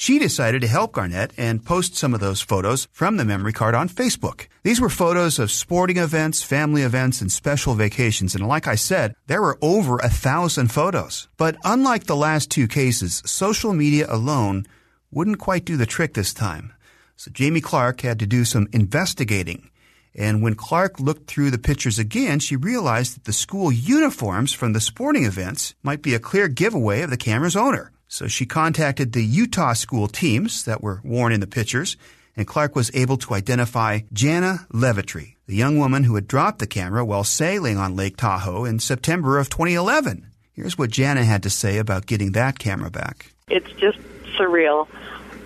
she 0.00 0.18
decided 0.18 0.62
to 0.62 0.66
help 0.66 0.92
Garnett 0.92 1.30
and 1.36 1.62
post 1.62 1.94
some 1.94 2.14
of 2.14 2.20
those 2.20 2.40
photos 2.40 2.88
from 2.90 3.18
the 3.18 3.24
memory 3.26 3.52
card 3.52 3.74
on 3.74 3.86
Facebook. 3.86 4.46
These 4.62 4.80
were 4.80 4.88
photos 4.88 5.38
of 5.38 5.50
sporting 5.50 5.98
events, 5.98 6.42
family 6.42 6.80
events, 6.80 7.20
and 7.20 7.30
special 7.30 7.74
vacations. 7.74 8.34
And 8.34 8.48
like 8.48 8.66
I 8.66 8.76
said, 8.76 9.14
there 9.26 9.42
were 9.42 9.58
over 9.60 9.98
a 9.98 10.08
thousand 10.08 10.72
photos. 10.72 11.28
But 11.36 11.58
unlike 11.64 12.04
the 12.04 12.16
last 12.16 12.50
two 12.50 12.66
cases, 12.66 13.22
social 13.26 13.74
media 13.74 14.06
alone 14.08 14.64
wouldn't 15.10 15.38
quite 15.38 15.66
do 15.66 15.76
the 15.76 15.84
trick 15.84 16.14
this 16.14 16.32
time. 16.32 16.72
So 17.16 17.30
Jamie 17.30 17.60
Clark 17.60 18.00
had 18.00 18.18
to 18.20 18.26
do 18.26 18.46
some 18.46 18.68
investigating. 18.72 19.68
And 20.14 20.42
when 20.42 20.54
Clark 20.54 20.98
looked 20.98 21.30
through 21.30 21.50
the 21.50 21.58
pictures 21.58 21.98
again, 21.98 22.38
she 22.38 22.56
realized 22.56 23.16
that 23.16 23.24
the 23.24 23.34
school 23.34 23.70
uniforms 23.70 24.54
from 24.54 24.72
the 24.72 24.80
sporting 24.80 25.26
events 25.26 25.74
might 25.82 26.00
be 26.00 26.14
a 26.14 26.18
clear 26.18 26.48
giveaway 26.48 27.02
of 27.02 27.10
the 27.10 27.18
camera's 27.18 27.54
owner. 27.54 27.92
So 28.12 28.26
she 28.26 28.44
contacted 28.44 29.12
the 29.12 29.24
Utah 29.24 29.72
school 29.72 30.08
teams 30.08 30.64
that 30.64 30.82
were 30.82 31.00
worn 31.04 31.32
in 31.32 31.38
the 31.38 31.46
pictures, 31.46 31.96
and 32.36 32.44
Clark 32.44 32.74
was 32.74 32.90
able 32.92 33.16
to 33.18 33.34
identify 33.34 34.00
Jana 34.12 34.66
Levitry, 34.72 35.36
the 35.46 35.54
young 35.54 35.78
woman 35.78 36.02
who 36.02 36.16
had 36.16 36.26
dropped 36.26 36.58
the 36.58 36.66
camera 36.66 37.04
while 37.04 37.22
sailing 37.22 37.78
on 37.78 37.94
Lake 37.94 38.16
Tahoe 38.16 38.64
in 38.64 38.80
September 38.80 39.38
of 39.38 39.48
2011. 39.48 40.26
Here's 40.52 40.76
what 40.76 40.90
Jana 40.90 41.22
had 41.24 41.44
to 41.44 41.50
say 41.50 41.78
about 41.78 42.06
getting 42.06 42.32
that 42.32 42.58
camera 42.58 42.90
back. 42.90 43.32
It's 43.48 43.70
just 43.74 44.00
surreal. 44.36 44.88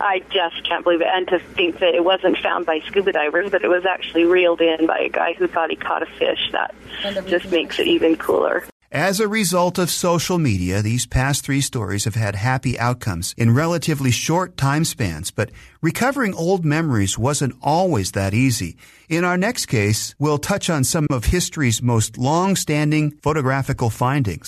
I 0.00 0.20
just 0.30 0.66
can't 0.66 0.84
believe 0.84 1.02
it. 1.02 1.06
And 1.12 1.28
to 1.28 1.40
think 1.40 1.80
that 1.80 1.94
it 1.94 2.02
wasn't 2.02 2.38
found 2.38 2.64
by 2.64 2.80
scuba 2.86 3.12
divers, 3.12 3.50
but 3.50 3.62
it 3.62 3.68
was 3.68 3.84
actually 3.84 4.24
reeled 4.24 4.62
in 4.62 4.86
by 4.86 5.00
a 5.00 5.10
guy 5.10 5.34
who 5.34 5.48
thought 5.48 5.68
he 5.68 5.76
caught 5.76 6.02
a 6.02 6.06
fish. 6.06 6.50
That 6.52 6.74
just 7.26 7.50
makes 7.50 7.78
it 7.78 7.86
even 7.86 8.16
cooler. 8.16 8.64
As 8.94 9.18
a 9.18 9.26
result 9.26 9.76
of 9.78 9.90
social 9.90 10.38
media, 10.38 10.80
these 10.80 11.04
past 11.04 11.44
three 11.44 11.60
stories 11.60 12.04
have 12.04 12.14
had 12.14 12.36
happy 12.36 12.78
outcomes 12.78 13.34
in 13.36 13.52
relatively 13.52 14.12
short 14.12 14.56
time 14.56 14.84
spans, 14.84 15.32
but 15.32 15.50
recovering 15.82 16.32
old 16.32 16.64
memories 16.64 17.18
wasn't 17.18 17.56
always 17.60 18.12
that 18.12 18.34
easy. 18.34 18.76
In 19.08 19.24
our 19.24 19.36
next 19.36 19.66
case, 19.66 20.14
we'll 20.20 20.38
touch 20.38 20.70
on 20.70 20.84
some 20.84 21.08
of 21.10 21.24
history's 21.24 21.82
most 21.82 22.18
long-standing 22.18 23.10
photographical 23.20 23.90
findings. 23.90 24.46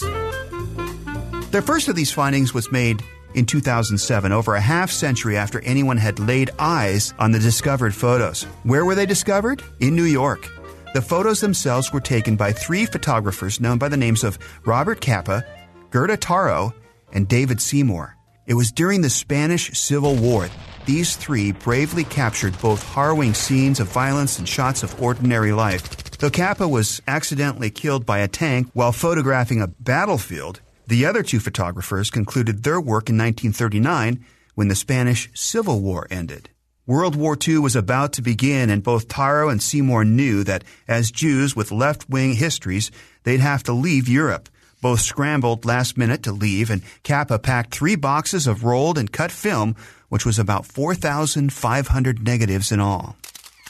The 1.51 1.65
first 1.67 1.89
of 1.89 1.97
these 1.97 2.13
findings 2.13 2.55
was 2.55 2.71
made 2.71 3.03
in 3.35 3.47
2007, 3.47 4.31
over 4.31 4.55
a 4.55 4.61
half 4.61 4.93
century 4.93 5.37
after 5.37 5.61
anyone 5.63 5.97
had 5.97 6.21
laid 6.21 6.53
eyes 6.61 7.15
on 7.19 7.33
the 7.33 7.41
discovered 7.41 7.97
photos. 7.97 8.45
Where 8.63 8.85
were 8.85 8.95
they 8.95 9.07
discovered? 9.07 9.61
In 9.81 9.97
New 9.97 10.05
York. 10.05 10.49
The 10.97 11.03
photos 11.03 11.43
themselves 11.43 11.93
were 11.93 12.01
taken 12.01 12.37
by 12.37 12.53
three 12.53 12.87
photographers 12.87 13.61
known 13.61 13.77
by 13.77 13.91
the 13.91 13.99
names 13.99 14.25
of 14.25 14.39
Robert 14.65 15.03
Capa, 15.03 15.45
Gerda 15.91 16.17
Taro, 16.17 16.73
and 17.13 17.29
David 17.29 17.61
Seymour. 17.61 18.17
It 18.47 18.55
was 18.55 18.73
during 18.73 19.03
the 19.03 19.11
Spanish 19.11 19.79
Civil 19.79 20.17
War. 20.17 20.49
These 20.87 21.17
three 21.17 21.53
bravely 21.53 22.05
captured 22.05 22.59
both 22.63 22.83
harrowing 22.95 23.35
scenes 23.35 23.79
of 23.79 23.93
violence 23.93 24.39
and 24.39 24.49
shots 24.49 24.83
of 24.83 24.99
ordinary 24.99 25.53
life. 25.53 25.87
Though 26.17 26.31
Capa 26.31 26.67
was 26.67 27.03
accidentally 27.07 27.69
killed 27.69 28.07
by 28.07 28.21
a 28.21 28.27
tank 28.27 28.71
while 28.73 28.91
photographing 28.91 29.61
a 29.61 29.67
battlefield, 29.67 30.63
the 30.87 31.05
other 31.05 31.23
two 31.23 31.41
photographers 31.41 32.09
concluded 32.09 32.63
their 32.63 32.81
work 32.81 33.11
in 33.11 33.19
1939 33.19 34.25
when 34.55 34.69
the 34.69 34.75
Spanish 34.75 35.29
Civil 35.35 35.83
War 35.83 36.07
ended. 36.11 36.49
World 36.87 37.17
War 37.17 37.37
II 37.37 37.59
was 37.59 37.75
about 37.75 38.13
to 38.13 38.23
begin, 38.23 38.71
and 38.71 38.81
both 38.81 39.09
Taro 39.09 39.49
and 39.49 39.61
Seymour 39.61 40.05
knew 40.05 40.45
that 40.45 40.63
as 40.87 41.11
Jews 41.11 41.57
with 41.57 41.73
left 41.73 42.09
wing 42.09 42.35
histories, 42.35 42.93
they'd 43.25 43.41
have 43.41 43.65
to 43.65 43.73
leave 43.73 44.09
Europe. 44.09 44.49
Both 44.81 45.01
scrambled 45.01 45.65
last 45.65 45.99
minute 45.99 46.23
to 46.23 46.33
leave, 46.33 46.71
and 46.71 46.83
Capa 47.03 47.41
packed 47.41 47.75
three 47.75 47.97
boxes 47.97 48.47
of 48.47 48.63
rolled 48.63 48.99
and 48.99 49.11
cut 49.11 49.33
film, 49.33 49.75
which 50.11 50.25
was 50.25 50.39
about 50.39 50.65
4,500 50.65 52.23
negatives 52.23 52.71
in 52.71 52.79
all. 52.79 53.17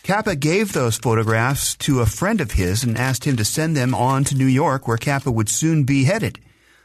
Capa 0.03 0.37
gave 0.37 0.75
those 0.75 0.99
photographs 0.99 1.75
to 1.77 2.01
a 2.01 2.07
friend 2.07 2.43
of 2.43 2.51
his 2.51 2.85
and 2.85 2.99
asked 2.99 3.25
him 3.25 3.39
to 3.39 3.47
send 3.47 3.75
them 3.75 3.95
on 3.95 4.25
to 4.25 4.37
New 4.37 4.45
York, 4.45 4.87
where 4.87 4.99
Capa 4.99 5.31
would 5.31 5.49
soon 5.49 5.85
be 5.85 6.05
headed. 6.05 6.39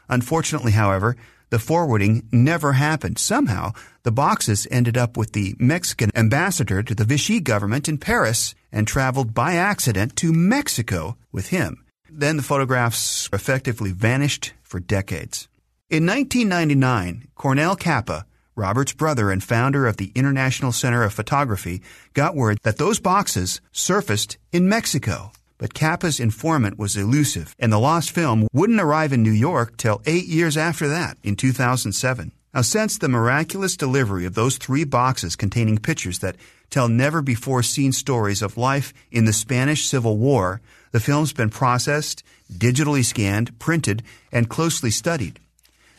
Unfortunately, 0.08 0.72
however, 0.72 1.14
the 1.52 1.58
forwarding 1.58 2.26
never 2.32 2.72
happened. 2.72 3.18
Somehow, 3.18 3.72
the 4.04 4.10
boxes 4.10 4.66
ended 4.70 4.96
up 4.96 5.18
with 5.18 5.32
the 5.32 5.54
Mexican 5.58 6.10
ambassador 6.14 6.82
to 6.82 6.94
the 6.94 7.04
Vichy 7.04 7.40
government 7.40 7.90
in 7.90 7.98
Paris 7.98 8.54
and 8.72 8.88
traveled 8.88 9.34
by 9.34 9.52
accident 9.52 10.16
to 10.16 10.32
Mexico 10.32 11.18
with 11.30 11.48
him. 11.48 11.84
Then 12.10 12.38
the 12.38 12.42
photographs 12.42 13.28
effectively 13.34 13.92
vanished 13.92 14.54
for 14.62 14.80
decades. 14.80 15.46
In 15.90 16.06
1999, 16.06 17.28
Cornell 17.34 17.76
Capa, 17.76 18.24
Robert's 18.56 18.94
brother 18.94 19.30
and 19.30 19.44
founder 19.44 19.86
of 19.86 19.98
the 19.98 20.10
International 20.14 20.72
Center 20.72 21.04
of 21.04 21.12
Photography, 21.12 21.82
got 22.14 22.34
word 22.34 22.60
that 22.62 22.78
those 22.78 22.98
boxes 22.98 23.60
surfaced 23.72 24.38
in 24.52 24.70
Mexico. 24.70 25.32
But 25.62 25.74
Capa's 25.74 26.18
informant 26.18 26.76
was 26.76 26.96
elusive, 26.96 27.54
and 27.56 27.72
the 27.72 27.78
lost 27.78 28.10
film 28.10 28.48
wouldn't 28.52 28.80
arrive 28.80 29.12
in 29.12 29.22
New 29.22 29.30
York 29.30 29.76
till 29.76 30.02
eight 30.06 30.26
years 30.26 30.56
after 30.56 30.88
that, 30.88 31.18
in 31.22 31.36
2007. 31.36 32.32
Now, 32.52 32.62
since 32.62 32.98
the 32.98 33.08
miraculous 33.08 33.76
delivery 33.76 34.24
of 34.24 34.34
those 34.34 34.58
three 34.58 34.82
boxes 34.82 35.36
containing 35.36 35.78
pictures 35.78 36.18
that 36.18 36.34
tell 36.70 36.88
never 36.88 37.22
before 37.22 37.62
seen 37.62 37.92
stories 37.92 38.42
of 38.42 38.56
life 38.56 38.92
in 39.12 39.24
the 39.24 39.32
Spanish 39.32 39.86
Civil 39.86 40.16
War, 40.16 40.60
the 40.90 40.98
film's 40.98 41.32
been 41.32 41.48
processed, 41.48 42.24
digitally 42.52 43.04
scanned, 43.04 43.56
printed, 43.60 44.02
and 44.32 44.50
closely 44.50 44.90
studied. 44.90 45.38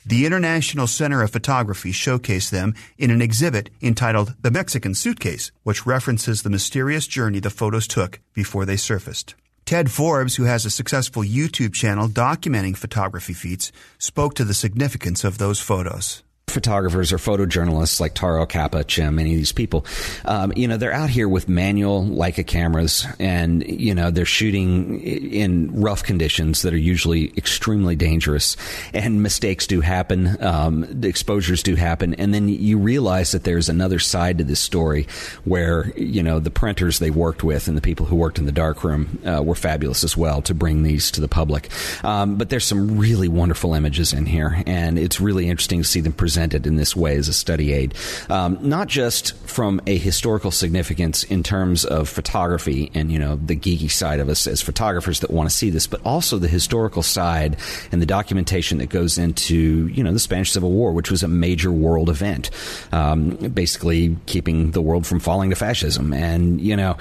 The 0.06 0.26
International 0.26 0.88
Center 0.88 1.22
of 1.22 1.32
Photography 1.32 1.94
showcased 1.94 2.50
them 2.50 2.76
in 2.98 3.12
an 3.12 3.22
exhibit 3.22 3.70
entitled 3.82 4.36
The 4.42 4.52
Mexican 4.52 4.94
Suitcase, 4.94 5.54
which 5.64 5.86
references 5.86 6.42
the 6.42 6.50
mysterious 6.50 7.08
journey 7.08 7.40
the 7.40 7.50
photos 7.50 7.88
took 7.88 8.20
before 8.34 8.66
they 8.66 8.76
surfaced. 8.76 9.36
Ted 9.66 9.90
Forbes, 9.90 10.36
who 10.36 10.44
has 10.44 10.66
a 10.66 10.70
successful 10.70 11.24
YouTube 11.24 11.74
channel 11.74 12.08
documenting 12.08 12.76
photography 12.76 13.34
feats, 13.34 13.72
spoke 13.98 14.36
to 14.36 14.44
the 14.44 14.54
significance 14.54 15.24
of 15.24 15.38
those 15.38 15.60
photos 15.60 16.24
photographers 16.48 17.12
or 17.12 17.18
photojournalists 17.18 18.00
like 18.00 18.14
Taro 18.14 18.46
Capa, 18.46 18.84
Chim, 18.84 19.18
any 19.18 19.32
of 19.32 19.38
these 19.38 19.52
people, 19.52 19.86
um, 20.26 20.54
you 20.56 20.68
know, 20.68 20.78
they're 20.78 20.94
out 20.94 21.10
here 21.10 21.28
with 21.28 21.50
manual 21.50 22.04
Leica 22.04 22.46
cameras 22.46 23.08
and, 23.20 23.66
you 23.68 23.96
know, 23.96 24.12
they're 24.12 24.26
shooting 24.26 25.02
in 25.02 25.82
rough 25.82 26.04
conditions 26.04 26.62
that 26.62 26.74
are 26.74 26.78
usually 26.78 27.34
extremely 27.38 27.96
dangerous 27.96 28.56
and 28.94 29.24
mistakes 29.24 29.66
do 29.66 29.82
happen. 29.82 30.42
Um, 30.44 30.86
the 30.90 31.08
exposures 31.08 31.64
do 31.64 31.76
happen. 31.76 32.14
And 32.16 32.34
then 32.34 32.48
you 32.50 32.78
realize 32.78 33.32
that 33.32 33.46
there's 33.46 33.70
another 33.70 33.98
side 33.98 34.38
to 34.38 34.44
this 34.44 34.60
story 34.60 35.08
where, 35.46 35.92
you 35.98 36.22
know, 36.22 36.40
the 36.40 36.52
printers 36.52 37.00
they 37.00 37.10
worked 37.10 37.44
with 37.44 37.68
and 37.68 37.76
the 37.76 37.82
people 37.82 38.06
who 38.06 38.16
worked 38.16 38.38
in 38.38 38.46
the 38.46 38.52
darkroom 38.52 39.20
uh, 39.26 39.42
were 39.42 39.56
fabulous 39.56 40.04
as 40.04 40.16
well 40.16 40.42
to 40.44 40.54
bring 40.54 40.84
these 40.84 41.10
to 41.12 41.22
the 41.22 41.28
public. 41.28 41.70
Um, 42.04 42.36
but 42.36 42.50
there's 42.50 42.66
some 42.66 43.00
really 43.00 43.28
wonderful 43.28 43.74
images 43.74 44.14
in 44.14 44.26
here 44.28 44.62
and 44.68 45.00
it's 45.00 45.20
really 45.20 45.50
interesting 45.50 45.82
to 45.82 45.88
see 45.88 46.02
them 46.02 46.14
present 46.14 46.33
presented 46.34 46.66
in 46.66 46.78
this 46.78 46.96
way 46.96 47.16
as 47.16 47.28
a 47.28 47.34
study 47.34 47.74
aid, 47.74 47.94
um, 48.28 48.58
not 48.60 48.88
just 48.88 49.38
from 49.46 49.80
a 49.86 50.00
historical 50.00 50.50
significance 50.50 51.24
in 51.26 51.44
terms 51.44 51.86
of 51.86 52.10
photography 52.10 52.90
and 52.96 53.12
you 53.12 53.20
know 53.20 53.36
the 53.36 53.56
geeky 53.56 53.92
side 53.92 54.20
of 54.20 54.30
us 54.30 54.48
as 54.48 54.60
photographers 54.60 55.20
that 55.20 55.30
want 55.30 55.48
to 55.48 55.56
see 55.56 55.70
this, 55.70 55.86
but 55.86 56.02
also 56.04 56.40
the 56.40 56.48
historical 56.48 57.04
side 57.04 57.56
and 57.92 58.02
the 58.02 58.08
documentation 58.08 58.80
that 58.80 58.90
goes 58.90 59.20
into 59.20 59.88
you 59.90 60.04
know 60.04 60.12
the 60.12 60.18
Spanish 60.18 60.52
Civil 60.52 60.72
War, 60.72 60.92
which 60.92 61.12
was 61.12 61.22
a 61.22 61.28
major 61.28 61.72
world 61.72 62.10
event, 62.10 62.50
um, 62.92 63.36
basically 63.54 64.18
keeping 64.26 64.72
the 64.72 64.82
world 64.82 65.06
from 65.06 65.20
falling 65.20 65.52
to 65.52 65.56
fascism, 65.56 66.14
and 66.14 66.60
you 66.60 66.76
know 66.76 66.98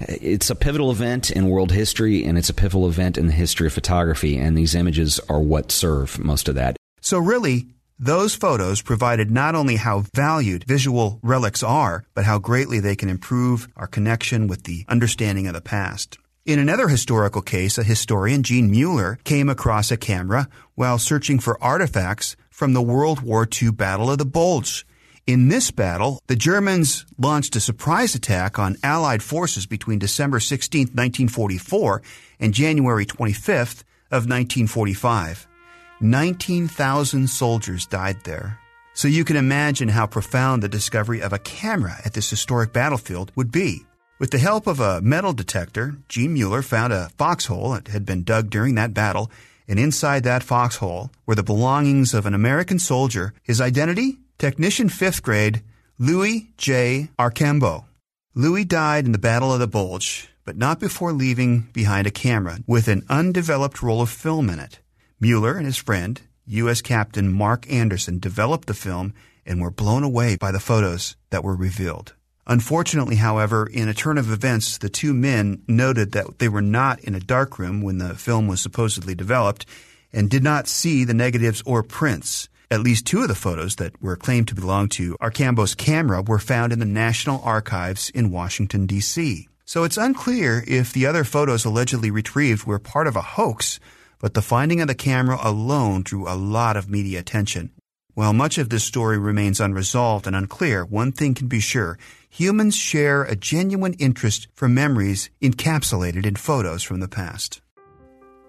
it's 0.00 0.50
a 0.50 0.54
pivotal 0.54 0.90
event 0.90 1.30
in 1.30 1.48
world 1.48 1.72
history 1.72 2.22
and 2.22 2.36
it's 2.36 2.50
a 2.50 2.54
pivotal 2.54 2.86
event 2.86 3.16
in 3.16 3.26
the 3.26 3.32
history 3.32 3.66
of 3.66 3.72
photography 3.72 4.36
and 4.36 4.54
these 4.54 4.74
images 4.74 5.18
are 5.30 5.40
what 5.40 5.72
serve 5.72 6.18
most 6.18 6.50
of 6.50 6.56
that. 6.56 6.76
So 7.00 7.18
really 7.18 7.64
those 7.98 8.34
photos 8.34 8.82
provided 8.82 9.30
not 9.30 9.54
only 9.54 9.76
how 9.76 10.04
valued 10.14 10.64
visual 10.64 11.18
relics 11.22 11.62
are, 11.62 12.04
but 12.14 12.24
how 12.24 12.38
greatly 12.38 12.80
they 12.80 12.94
can 12.96 13.08
improve 13.08 13.68
our 13.76 13.86
connection 13.86 14.46
with 14.46 14.64
the 14.64 14.84
understanding 14.88 15.46
of 15.46 15.54
the 15.54 15.60
past. 15.60 16.18
In 16.44 16.58
another 16.58 16.88
historical 16.88 17.42
case, 17.42 17.78
a 17.78 17.82
historian, 17.82 18.42
Gene 18.42 18.70
Mueller, 18.70 19.18
came 19.24 19.48
across 19.48 19.90
a 19.90 19.96
camera 19.96 20.48
while 20.74 20.98
searching 20.98 21.40
for 21.40 21.62
artifacts 21.62 22.36
from 22.50 22.72
the 22.72 22.82
World 22.82 23.20
War 23.20 23.48
II 23.50 23.72
Battle 23.72 24.10
of 24.10 24.18
the 24.18 24.24
Bulge. 24.26 24.86
In 25.26 25.48
this 25.48 25.72
battle, 25.72 26.20
the 26.28 26.36
Germans 26.36 27.04
launched 27.18 27.56
a 27.56 27.60
surprise 27.60 28.14
attack 28.14 28.60
on 28.60 28.76
Allied 28.84 29.22
forces 29.22 29.66
between 29.66 29.98
December 29.98 30.38
16, 30.38 30.82
1944 30.82 32.02
and 32.38 32.54
January 32.54 33.06
25th 33.06 33.82
of 34.12 34.28
1945. 34.28 35.48
19,000 36.00 37.28
soldiers 37.28 37.86
died 37.86 38.24
there. 38.24 38.58
So 38.94 39.08
you 39.08 39.24
can 39.24 39.36
imagine 39.36 39.88
how 39.88 40.06
profound 40.06 40.62
the 40.62 40.68
discovery 40.68 41.20
of 41.20 41.32
a 41.32 41.38
camera 41.38 41.96
at 42.04 42.14
this 42.14 42.30
historic 42.30 42.72
battlefield 42.72 43.32
would 43.34 43.52
be. 43.52 43.84
With 44.18 44.30
the 44.30 44.38
help 44.38 44.66
of 44.66 44.80
a 44.80 45.02
metal 45.02 45.34
detector, 45.34 45.96
Gene 46.08 46.32
Mueller 46.32 46.62
found 46.62 46.92
a 46.92 47.10
foxhole 47.18 47.72
that 47.72 47.88
had 47.88 48.06
been 48.06 48.22
dug 48.22 48.48
during 48.48 48.74
that 48.76 48.94
battle, 48.94 49.30
and 49.68 49.78
inside 49.78 50.22
that 50.22 50.42
foxhole 50.42 51.10
were 51.26 51.34
the 51.34 51.42
belongings 51.42 52.14
of 52.14 52.24
an 52.24 52.32
American 52.32 52.78
soldier. 52.78 53.34
His 53.42 53.60
identity? 53.60 54.18
Technician 54.38 54.88
5th 54.88 55.22
grade, 55.22 55.62
Louis 55.98 56.48
J. 56.58 57.08
Archambault. 57.18 57.84
Louis 58.34 58.64
died 58.64 59.06
in 59.06 59.12
the 59.12 59.18
Battle 59.18 59.52
of 59.52 59.60
the 59.60 59.66
Bulge, 59.66 60.28
but 60.44 60.56
not 60.56 60.78
before 60.78 61.12
leaving 61.12 61.68
behind 61.72 62.06
a 62.06 62.10
camera 62.10 62.58
with 62.66 62.86
an 62.86 63.04
undeveloped 63.08 63.82
roll 63.82 64.02
of 64.02 64.10
film 64.10 64.50
in 64.50 64.58
it. 64.58 64.78
Mueller 65.18 65.56
and 65.56 65.64
his 65.64 65.78
friend, 65.78 66.20
U.S. 66.46 66.82
Captain 66.82 67.32
Mark 67.32 67.70
Anderson, 67.72 68.18
developed 68.18 68.66
the 68.66 68.74
film 68.74 69.14
and 69.46 69.60
were 69.60 69.70
blown 69.70 70.02
away 70.02 70.36
by 70.36 70.52
the 70.52 70.60
photos 70.60 71.16
that 71.30 71.42
were 71.42 71.56
revealed. 71.56 72.14
Unfortunately, 72.46 73.16
however, 73.16 73.66
in 73.66 73.88
a 73.88 73.94
turn 73.94 74.18
of 74.18 74.30
events, 74.30 74.78
the 74.78 74.88
two 74.88 75.14
men 75.14 75.62
noted 75.66 76.12
that 76.12 76.38
they 76.38 76.48
were 76.48 76.62
not 76.62 77.00
in 77.00 77.14
a 77.14 77.20
darkroom 77.20 77.80
when 77.80 77.98
the 77.98 78.14
film 78.14 78.46
was 78.46 78.60
supposedly 78.60 79.14
developed 79.14 79.66
and 80.12 80.30
did 80.30 80.44
not 80.44 80.68
see 80.68 81.02
the 81.02 81.14
negatives 81.14 81.62
or 81.66 81.82
prints. 81.82 82.48
At 82.70 82.80
least 82.80 83.06
two 83.06 83.22
of 83.22 83.28
the 83.28 83.34
photos 83.34 83.76
that 83.76 84.00
were 84.02 84.16
claimed 84.16 84.48
to 84.48 84.54
belong 84.54 84.88
to 84.90 85.16
Archambault's 85.20 85.74
camera 85.74 86.22
were 86.22 86.38
found 86.38 86.72
in 86.72 86.78
the 86.78 86.84
National 86.84 87.40
Archives 87.42 88.10
in 88.10 88.30
Washington, 88.30 88.86
D.C. 88.86 89.48
So 89.64 89.84
it's 89.84 89.96
unclear 89.96 90.62
if 90.66 90.92
the 90.92 91.06
other 91.06 91.24
photos 91.24 91.64
allegedly 91.64 92.10
retrieved 92.10 92.64
were 92.64 92.78
part 92.78 93.06
of 93.06 93.16
a 93.16 93.22
hoax 93.22 93.80
but 94.18 94.34
the 94.34 94.42
finding 94.42 94.80
of 94.80 94.88
the 94.88 94.94
camera 94.94 95.38
alone 95.42 96.02
drew 96.02 96.28
a 96.28 96.34
lot 96.34 96.76
of 96.76 96.88
media 96.88 97.18
attention. 97.18 97.70
While 98.14 98.32
much 98.32 98.56
of 98.56 98.70
this 98.70 98.82
story 98.82 99.18
remains 99.18 99.60
unresolved 99.60 100.26
and 100.26 100.34
unclear, 100.34 100.84
one 100.86 101.12
thing 101.12 101.34
can 101.34 101.48
be 101.48 101.60
sure 101.60 101.98
humans 102.30 102.74
share 102.76 103.24
a 103.24 103.36
genuine 103.36 103.92
interest 103.94 104.48
for 104.54 104.68
memories 104.68 105.30
encapsulated 105.42 106.24
in 106.24 106.36
photos 106.36 106.82
from 106.82 107.00
the 107.00 107.08
past. 107.08 107.60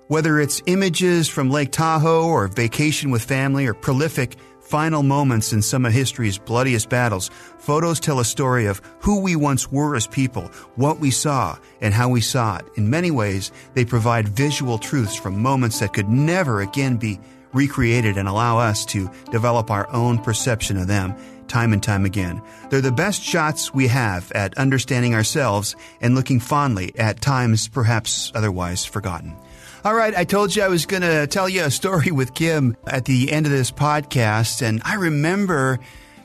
Whether 0.07 0.39
it's 0.39 0.61
images 0.67 1.27
from 1.27 1.49
Lake 1.49 1.73
Tahoe 1.73 2.27
or 2.27 2.47
vacation 2.47 3.11
with 3.11 3.23
family 3.23 3.65
or 3.65 3.73
prolific 3.73 4.37
final 4.67 5.01
moments 5.01 5.53
in 5.53 5.61
some 5.61 5.85
of 5.85 5.93
history's 5.93 6.37
bloodiest 6.37 6.89
battles, 6.89 7.29
photos 7.57 7.99
tell 7.99 8.19
a 8.19 8.25
story 8.25 8.65
of 8.65 8.81
who 8.99 9.21
we 9.21 9.35
once 9.35 9.71
were 9.71 9.95
as 9.95 10.07
people, 10.07 10.43
what 10.75 10.99
we 10.99 11.09
saw, 11.09 11.57
and 11.79 11.93
how 11.93 12.09
we 12.09 12.19
saw 12.19 12.57
it. 12.57 12.65
In 12.75 12.89
many 12.89 13.09
ways, 13.09 13.51
they 13.75 13.85
provide 13.85 14.27
visual 14.27 14.77
truths 14.77 15.15
from 15.15 15.41
moments 15.41 15.79
that 15.79 15.93
could 15.93 16.09
never 16.09 16.61
again 16.61 16.97
be 16.97 17.19
recreated 17.53 18.17
and 18.17 18.27
allow 18.27 18.59
us 18.59 18.85
to 18.85 19.09
develop 19.31 19.71
our 19.71 19.89
own 19.93 20.19
perception 20.19 20.77
of 20.77 20.87
them 20.87 21.15
time 21.47 21.71
and 21.71 21.81
time 21.81 22.03
again. 22.03 22.41
They're 22.69 22.81
the 22.81 22.91
best 22.91 23.23
shots 23.23 23.73
we 23.73 23.87
have 23.87 24.29
at 24.33 24.57
understanding 24.57 25.15
ourselves 25.15 25.77
and 26.01 26.13
looking 26.13 26.41
fondly 26.41 26.91
at 26.99 27.21
times 27.21 27.69
perhaps 27.69 28.33
otherwise 28.35 28.83
forgotten. 28.83 29.33
All 29.83 29.93
right, 29.93 30.15
I 30.15 30.23
told 30.23 30.55
you 30.55 30.63
I 30.63 30.67
was 30.67 30.85
going 30.85 31.03
to 31.03 31.27
tell 31.27 31.47
you 31.47 31.63
a 31.63 31.71
story 31.71 32.11
with 32.11 32.33
Kim 32.33 32.75
at 32.87 33.05
the 33.05 33.31
end 33.31 33.45
of 33.45 33.51
this 33.51 33.71
podcast, 33.71 34.61
and 34.61 34.81
I 34.83 34.95
remember 34.95 35.79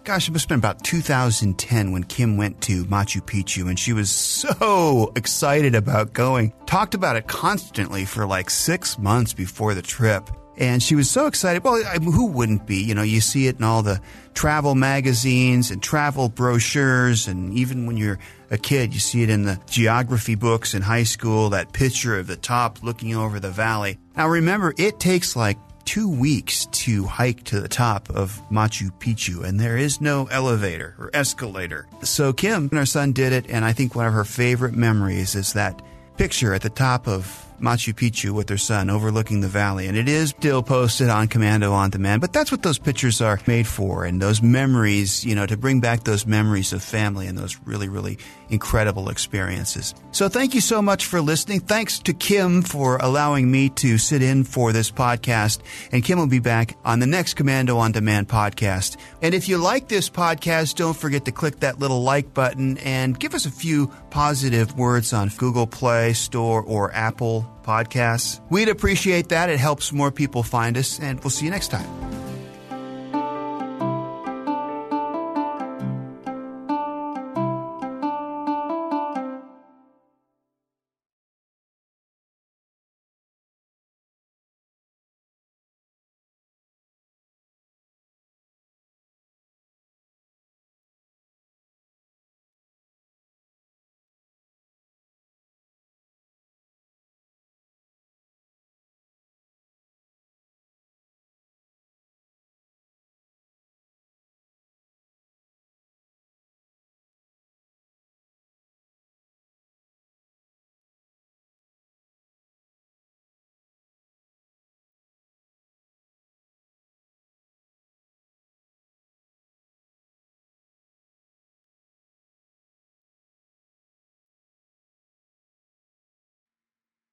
gosh, 0.05 0.29
it 0.29 0.33
must 0.33 0.45
have 0.45 0.49
been 0.49 0.59
about 0.59 0.83
2010 0.83 1.93
when 1.93 2.03
Kim 2.05 2.37
went 2.37 2.61
to 2.63 2.85
Machu 2.87 3.21
Picchu 3.21 3.69
and 3.69 3.79
she 3.79 3.93
was 3.93 4.11
so 4.11 5.13
excited 5.17 5.75
about 5.75 6.13
going. 6.13 6.53
Talked 6.67 6.95
about 6.95 7.17
it 7.17 7.29
constantly 7.29 8.05
for 8.05 8.27
like 8.27 8.51
six 8.51 8.99
months 8.99 9.33
before 9.33 9.75
the 9.75 9.83
trip. 9.83 10.29
And 10.57 10.83
she 10.83 10.95
was 10.95 11.11
so 11.11 11.27
excited. 11.27 11.65
Well, 11.65 11.83
I 11.87 11.99
mean, 11.99 12.13
who 12.13 12.27
wouldn't 12.27 12.67
be? 12.67 12.77
You 12.77 12.95
know, 12.95 13.03
you 13.03 13.21
see 13.21 13.47
it 13.47 13.57
in 13.57 13.65
all 13.65 13.83
the 13.83 14.01
travel 14.35 14.75
magazines 14.75 15.71
and 15.71 15.83
travel 15.83 16.29
brochures. 16.29 17.27
And 17.27 17.55
even 17.55 17.87
when 17.87 17.97
you're 17.97 18.19
a 18.51 18.59
kid, 18.59 18.93
you 18.93 19.01
see 19.01 19.23
it 19.23 19.31
in 19.31 19.45
the 19.45 19.59
geography 19.67 20.35
books 20.35 20.75
in 20.75 20.83
high 20.83 21.05
school, 21.05 21.51
that 21.51 21.73
picture 21.73 22.19
of 22.19 22.27
the 22.27 22.37
top 22.37 22.83
looking 22.83 23.15
over 23.15 23.41
the 23.41 23.51
valley. 23.51 23.99
Now 24.17 24.29
remember, 24.29 24.75
it 24.77 25.01
takes 25.01 25.35
like 25.35 25.57
two 25.85 26.09
weeks 26.09 26.67
to 26.67 27.05
hike 27.05 27.43
to 27.45 27.61
the 27.61 27.69
top 27.69 28.09
of 28.11 28.41
Machu 28.51 28.91
Picchu, 28.99 29.45
and 29.45 29.59
there 29.59 29.77
is 29.77 30.01
no 30.01 30.27
elevator 30.27 30.95
or 30.99 31.11
escalator. 31.13 31.89
So 32.03 32.33
Kim 32.33 32.69
and 32.71 32.79
her 32.79 32.87
son 32.87 33.13
did 33.13 33.33
it, 33.33 33.47
and 33.49 33.65
I 33.65 33.73
think 33.73 33.95
one 33.95 34.07
of 34.07 34.13
her 34.13 34.25
favorite 34.25 34.75
memories 34.75 35.35
is 35.35 35.55
that 35.55 35.83
picture 36.17 36.55
at 36.55 36.63
the 36.63 36.71
top 36.71 37.09
of 37.09 37.42
Machu 37.63 37.95
Picchu 37.95 38.33
with 38.33 38.49
her 38.49 38.59
son 38.59 38.91
overlooking 38.91 39.41
the 39.41 39.49
valley. 39.49 39.87
And 39.87 39.97
it 39.97 40.09
is 40.09 40.31
still 40.31 40.63
posted 40.63 41.09
on 41.09 41.29
Komando 41.29 41.73
on 41.73 41.91
Demand. 41.91 42.21
But 42.21 42.33
that's 42.33 42.51
what 42.51 42.63
those 42.63 42.79
pictures 42.79 43.21
are 43.21 43.41
made 43.47 43.67
for 43.67 44.05
and 44.05 44.21
those 44.21 44.43
memories, 44.43 45.25
you 45.25 45.35
know, 45.35 45.47
to 45.47 45.57
bring 45.57 45.81
back 45.81 46.05
those 46.05 46.27
memories 46.27 46.73
of 46.73 46.83
family 46.83 47.27
and 47.27 47.39
those 47.39 47.59
really, 47.65 47.89
really 47.89 48.19
incredible 48.51 49.09
experiences. 49.09 49.95
So 50.11 50.29
thank 50.29 50.55
you 50.55 50.61
so 50.61 50.83
much 50.83 51.07
for 51.07 51.21
listening. 51.21 51.61
Thanks 51.61 51.99
to 52.01 52.13
Kim 52.13 52.63
for 52.63 52.97
allowing 52.99 53.51
me 53.51 53.71
to 53.71 53.97
sit 53.97 54.23
in 54.23 54.45
for 54.45 54.73
this 54.73 54.91
podcast. 54.91 55.61
And 55.93 56.05
Kim 56.05 56.19
will 56.19 56.27
be 56.27 56.39
back 56.39 56.77
on 56.85 56.99
the 56.99 57.07
next 57.07 57.37
Komando 57.37 57.77
on 57.77 57.93
Demand 57.93 58.29
podcast. 58.29 58.97
And 59.23 59.35
if 59.35 59.49
you 59.49 59.59
like 59.59 59.89
this 59.89 60.11
podcast, 60.11 60.75
don't 60.75 60.97
forget 60.97 61.25
to 61.25 61.33
click 61.33 61.61
that 61.61 61.79
little 61.79 62.03
like 62.03 62.35
button 62.35 62.77
and 62.79 63.19
give 63.19 63.35
us 63.35 63.47
a 63.47 63.51
few 63.51 63.91
positive 64.13 64.79
words 64.79 65.15
on 65.15 65.31
Google 65.39 65.67
Play 65.67 66.13
Store 66.13 66.63
or 66.63 66.93
Apple 66.93 67.49
Podcasts. 67.63 68.41
We'd 68.51 68.69
appreciate 68.69 69.31
that. 69.31 69.49
It 69.49 69.59
helps 69.59 69.91
more 69.91 70.13
people 70.13 70.43
find 70.43 70.77
us, 70.77 71.01
and 71.01 71.19
we'll 71.21 71.31
see 71.31 71.47
you 71.47 71.51
next 71.51 71.69
time. 71.69 72.12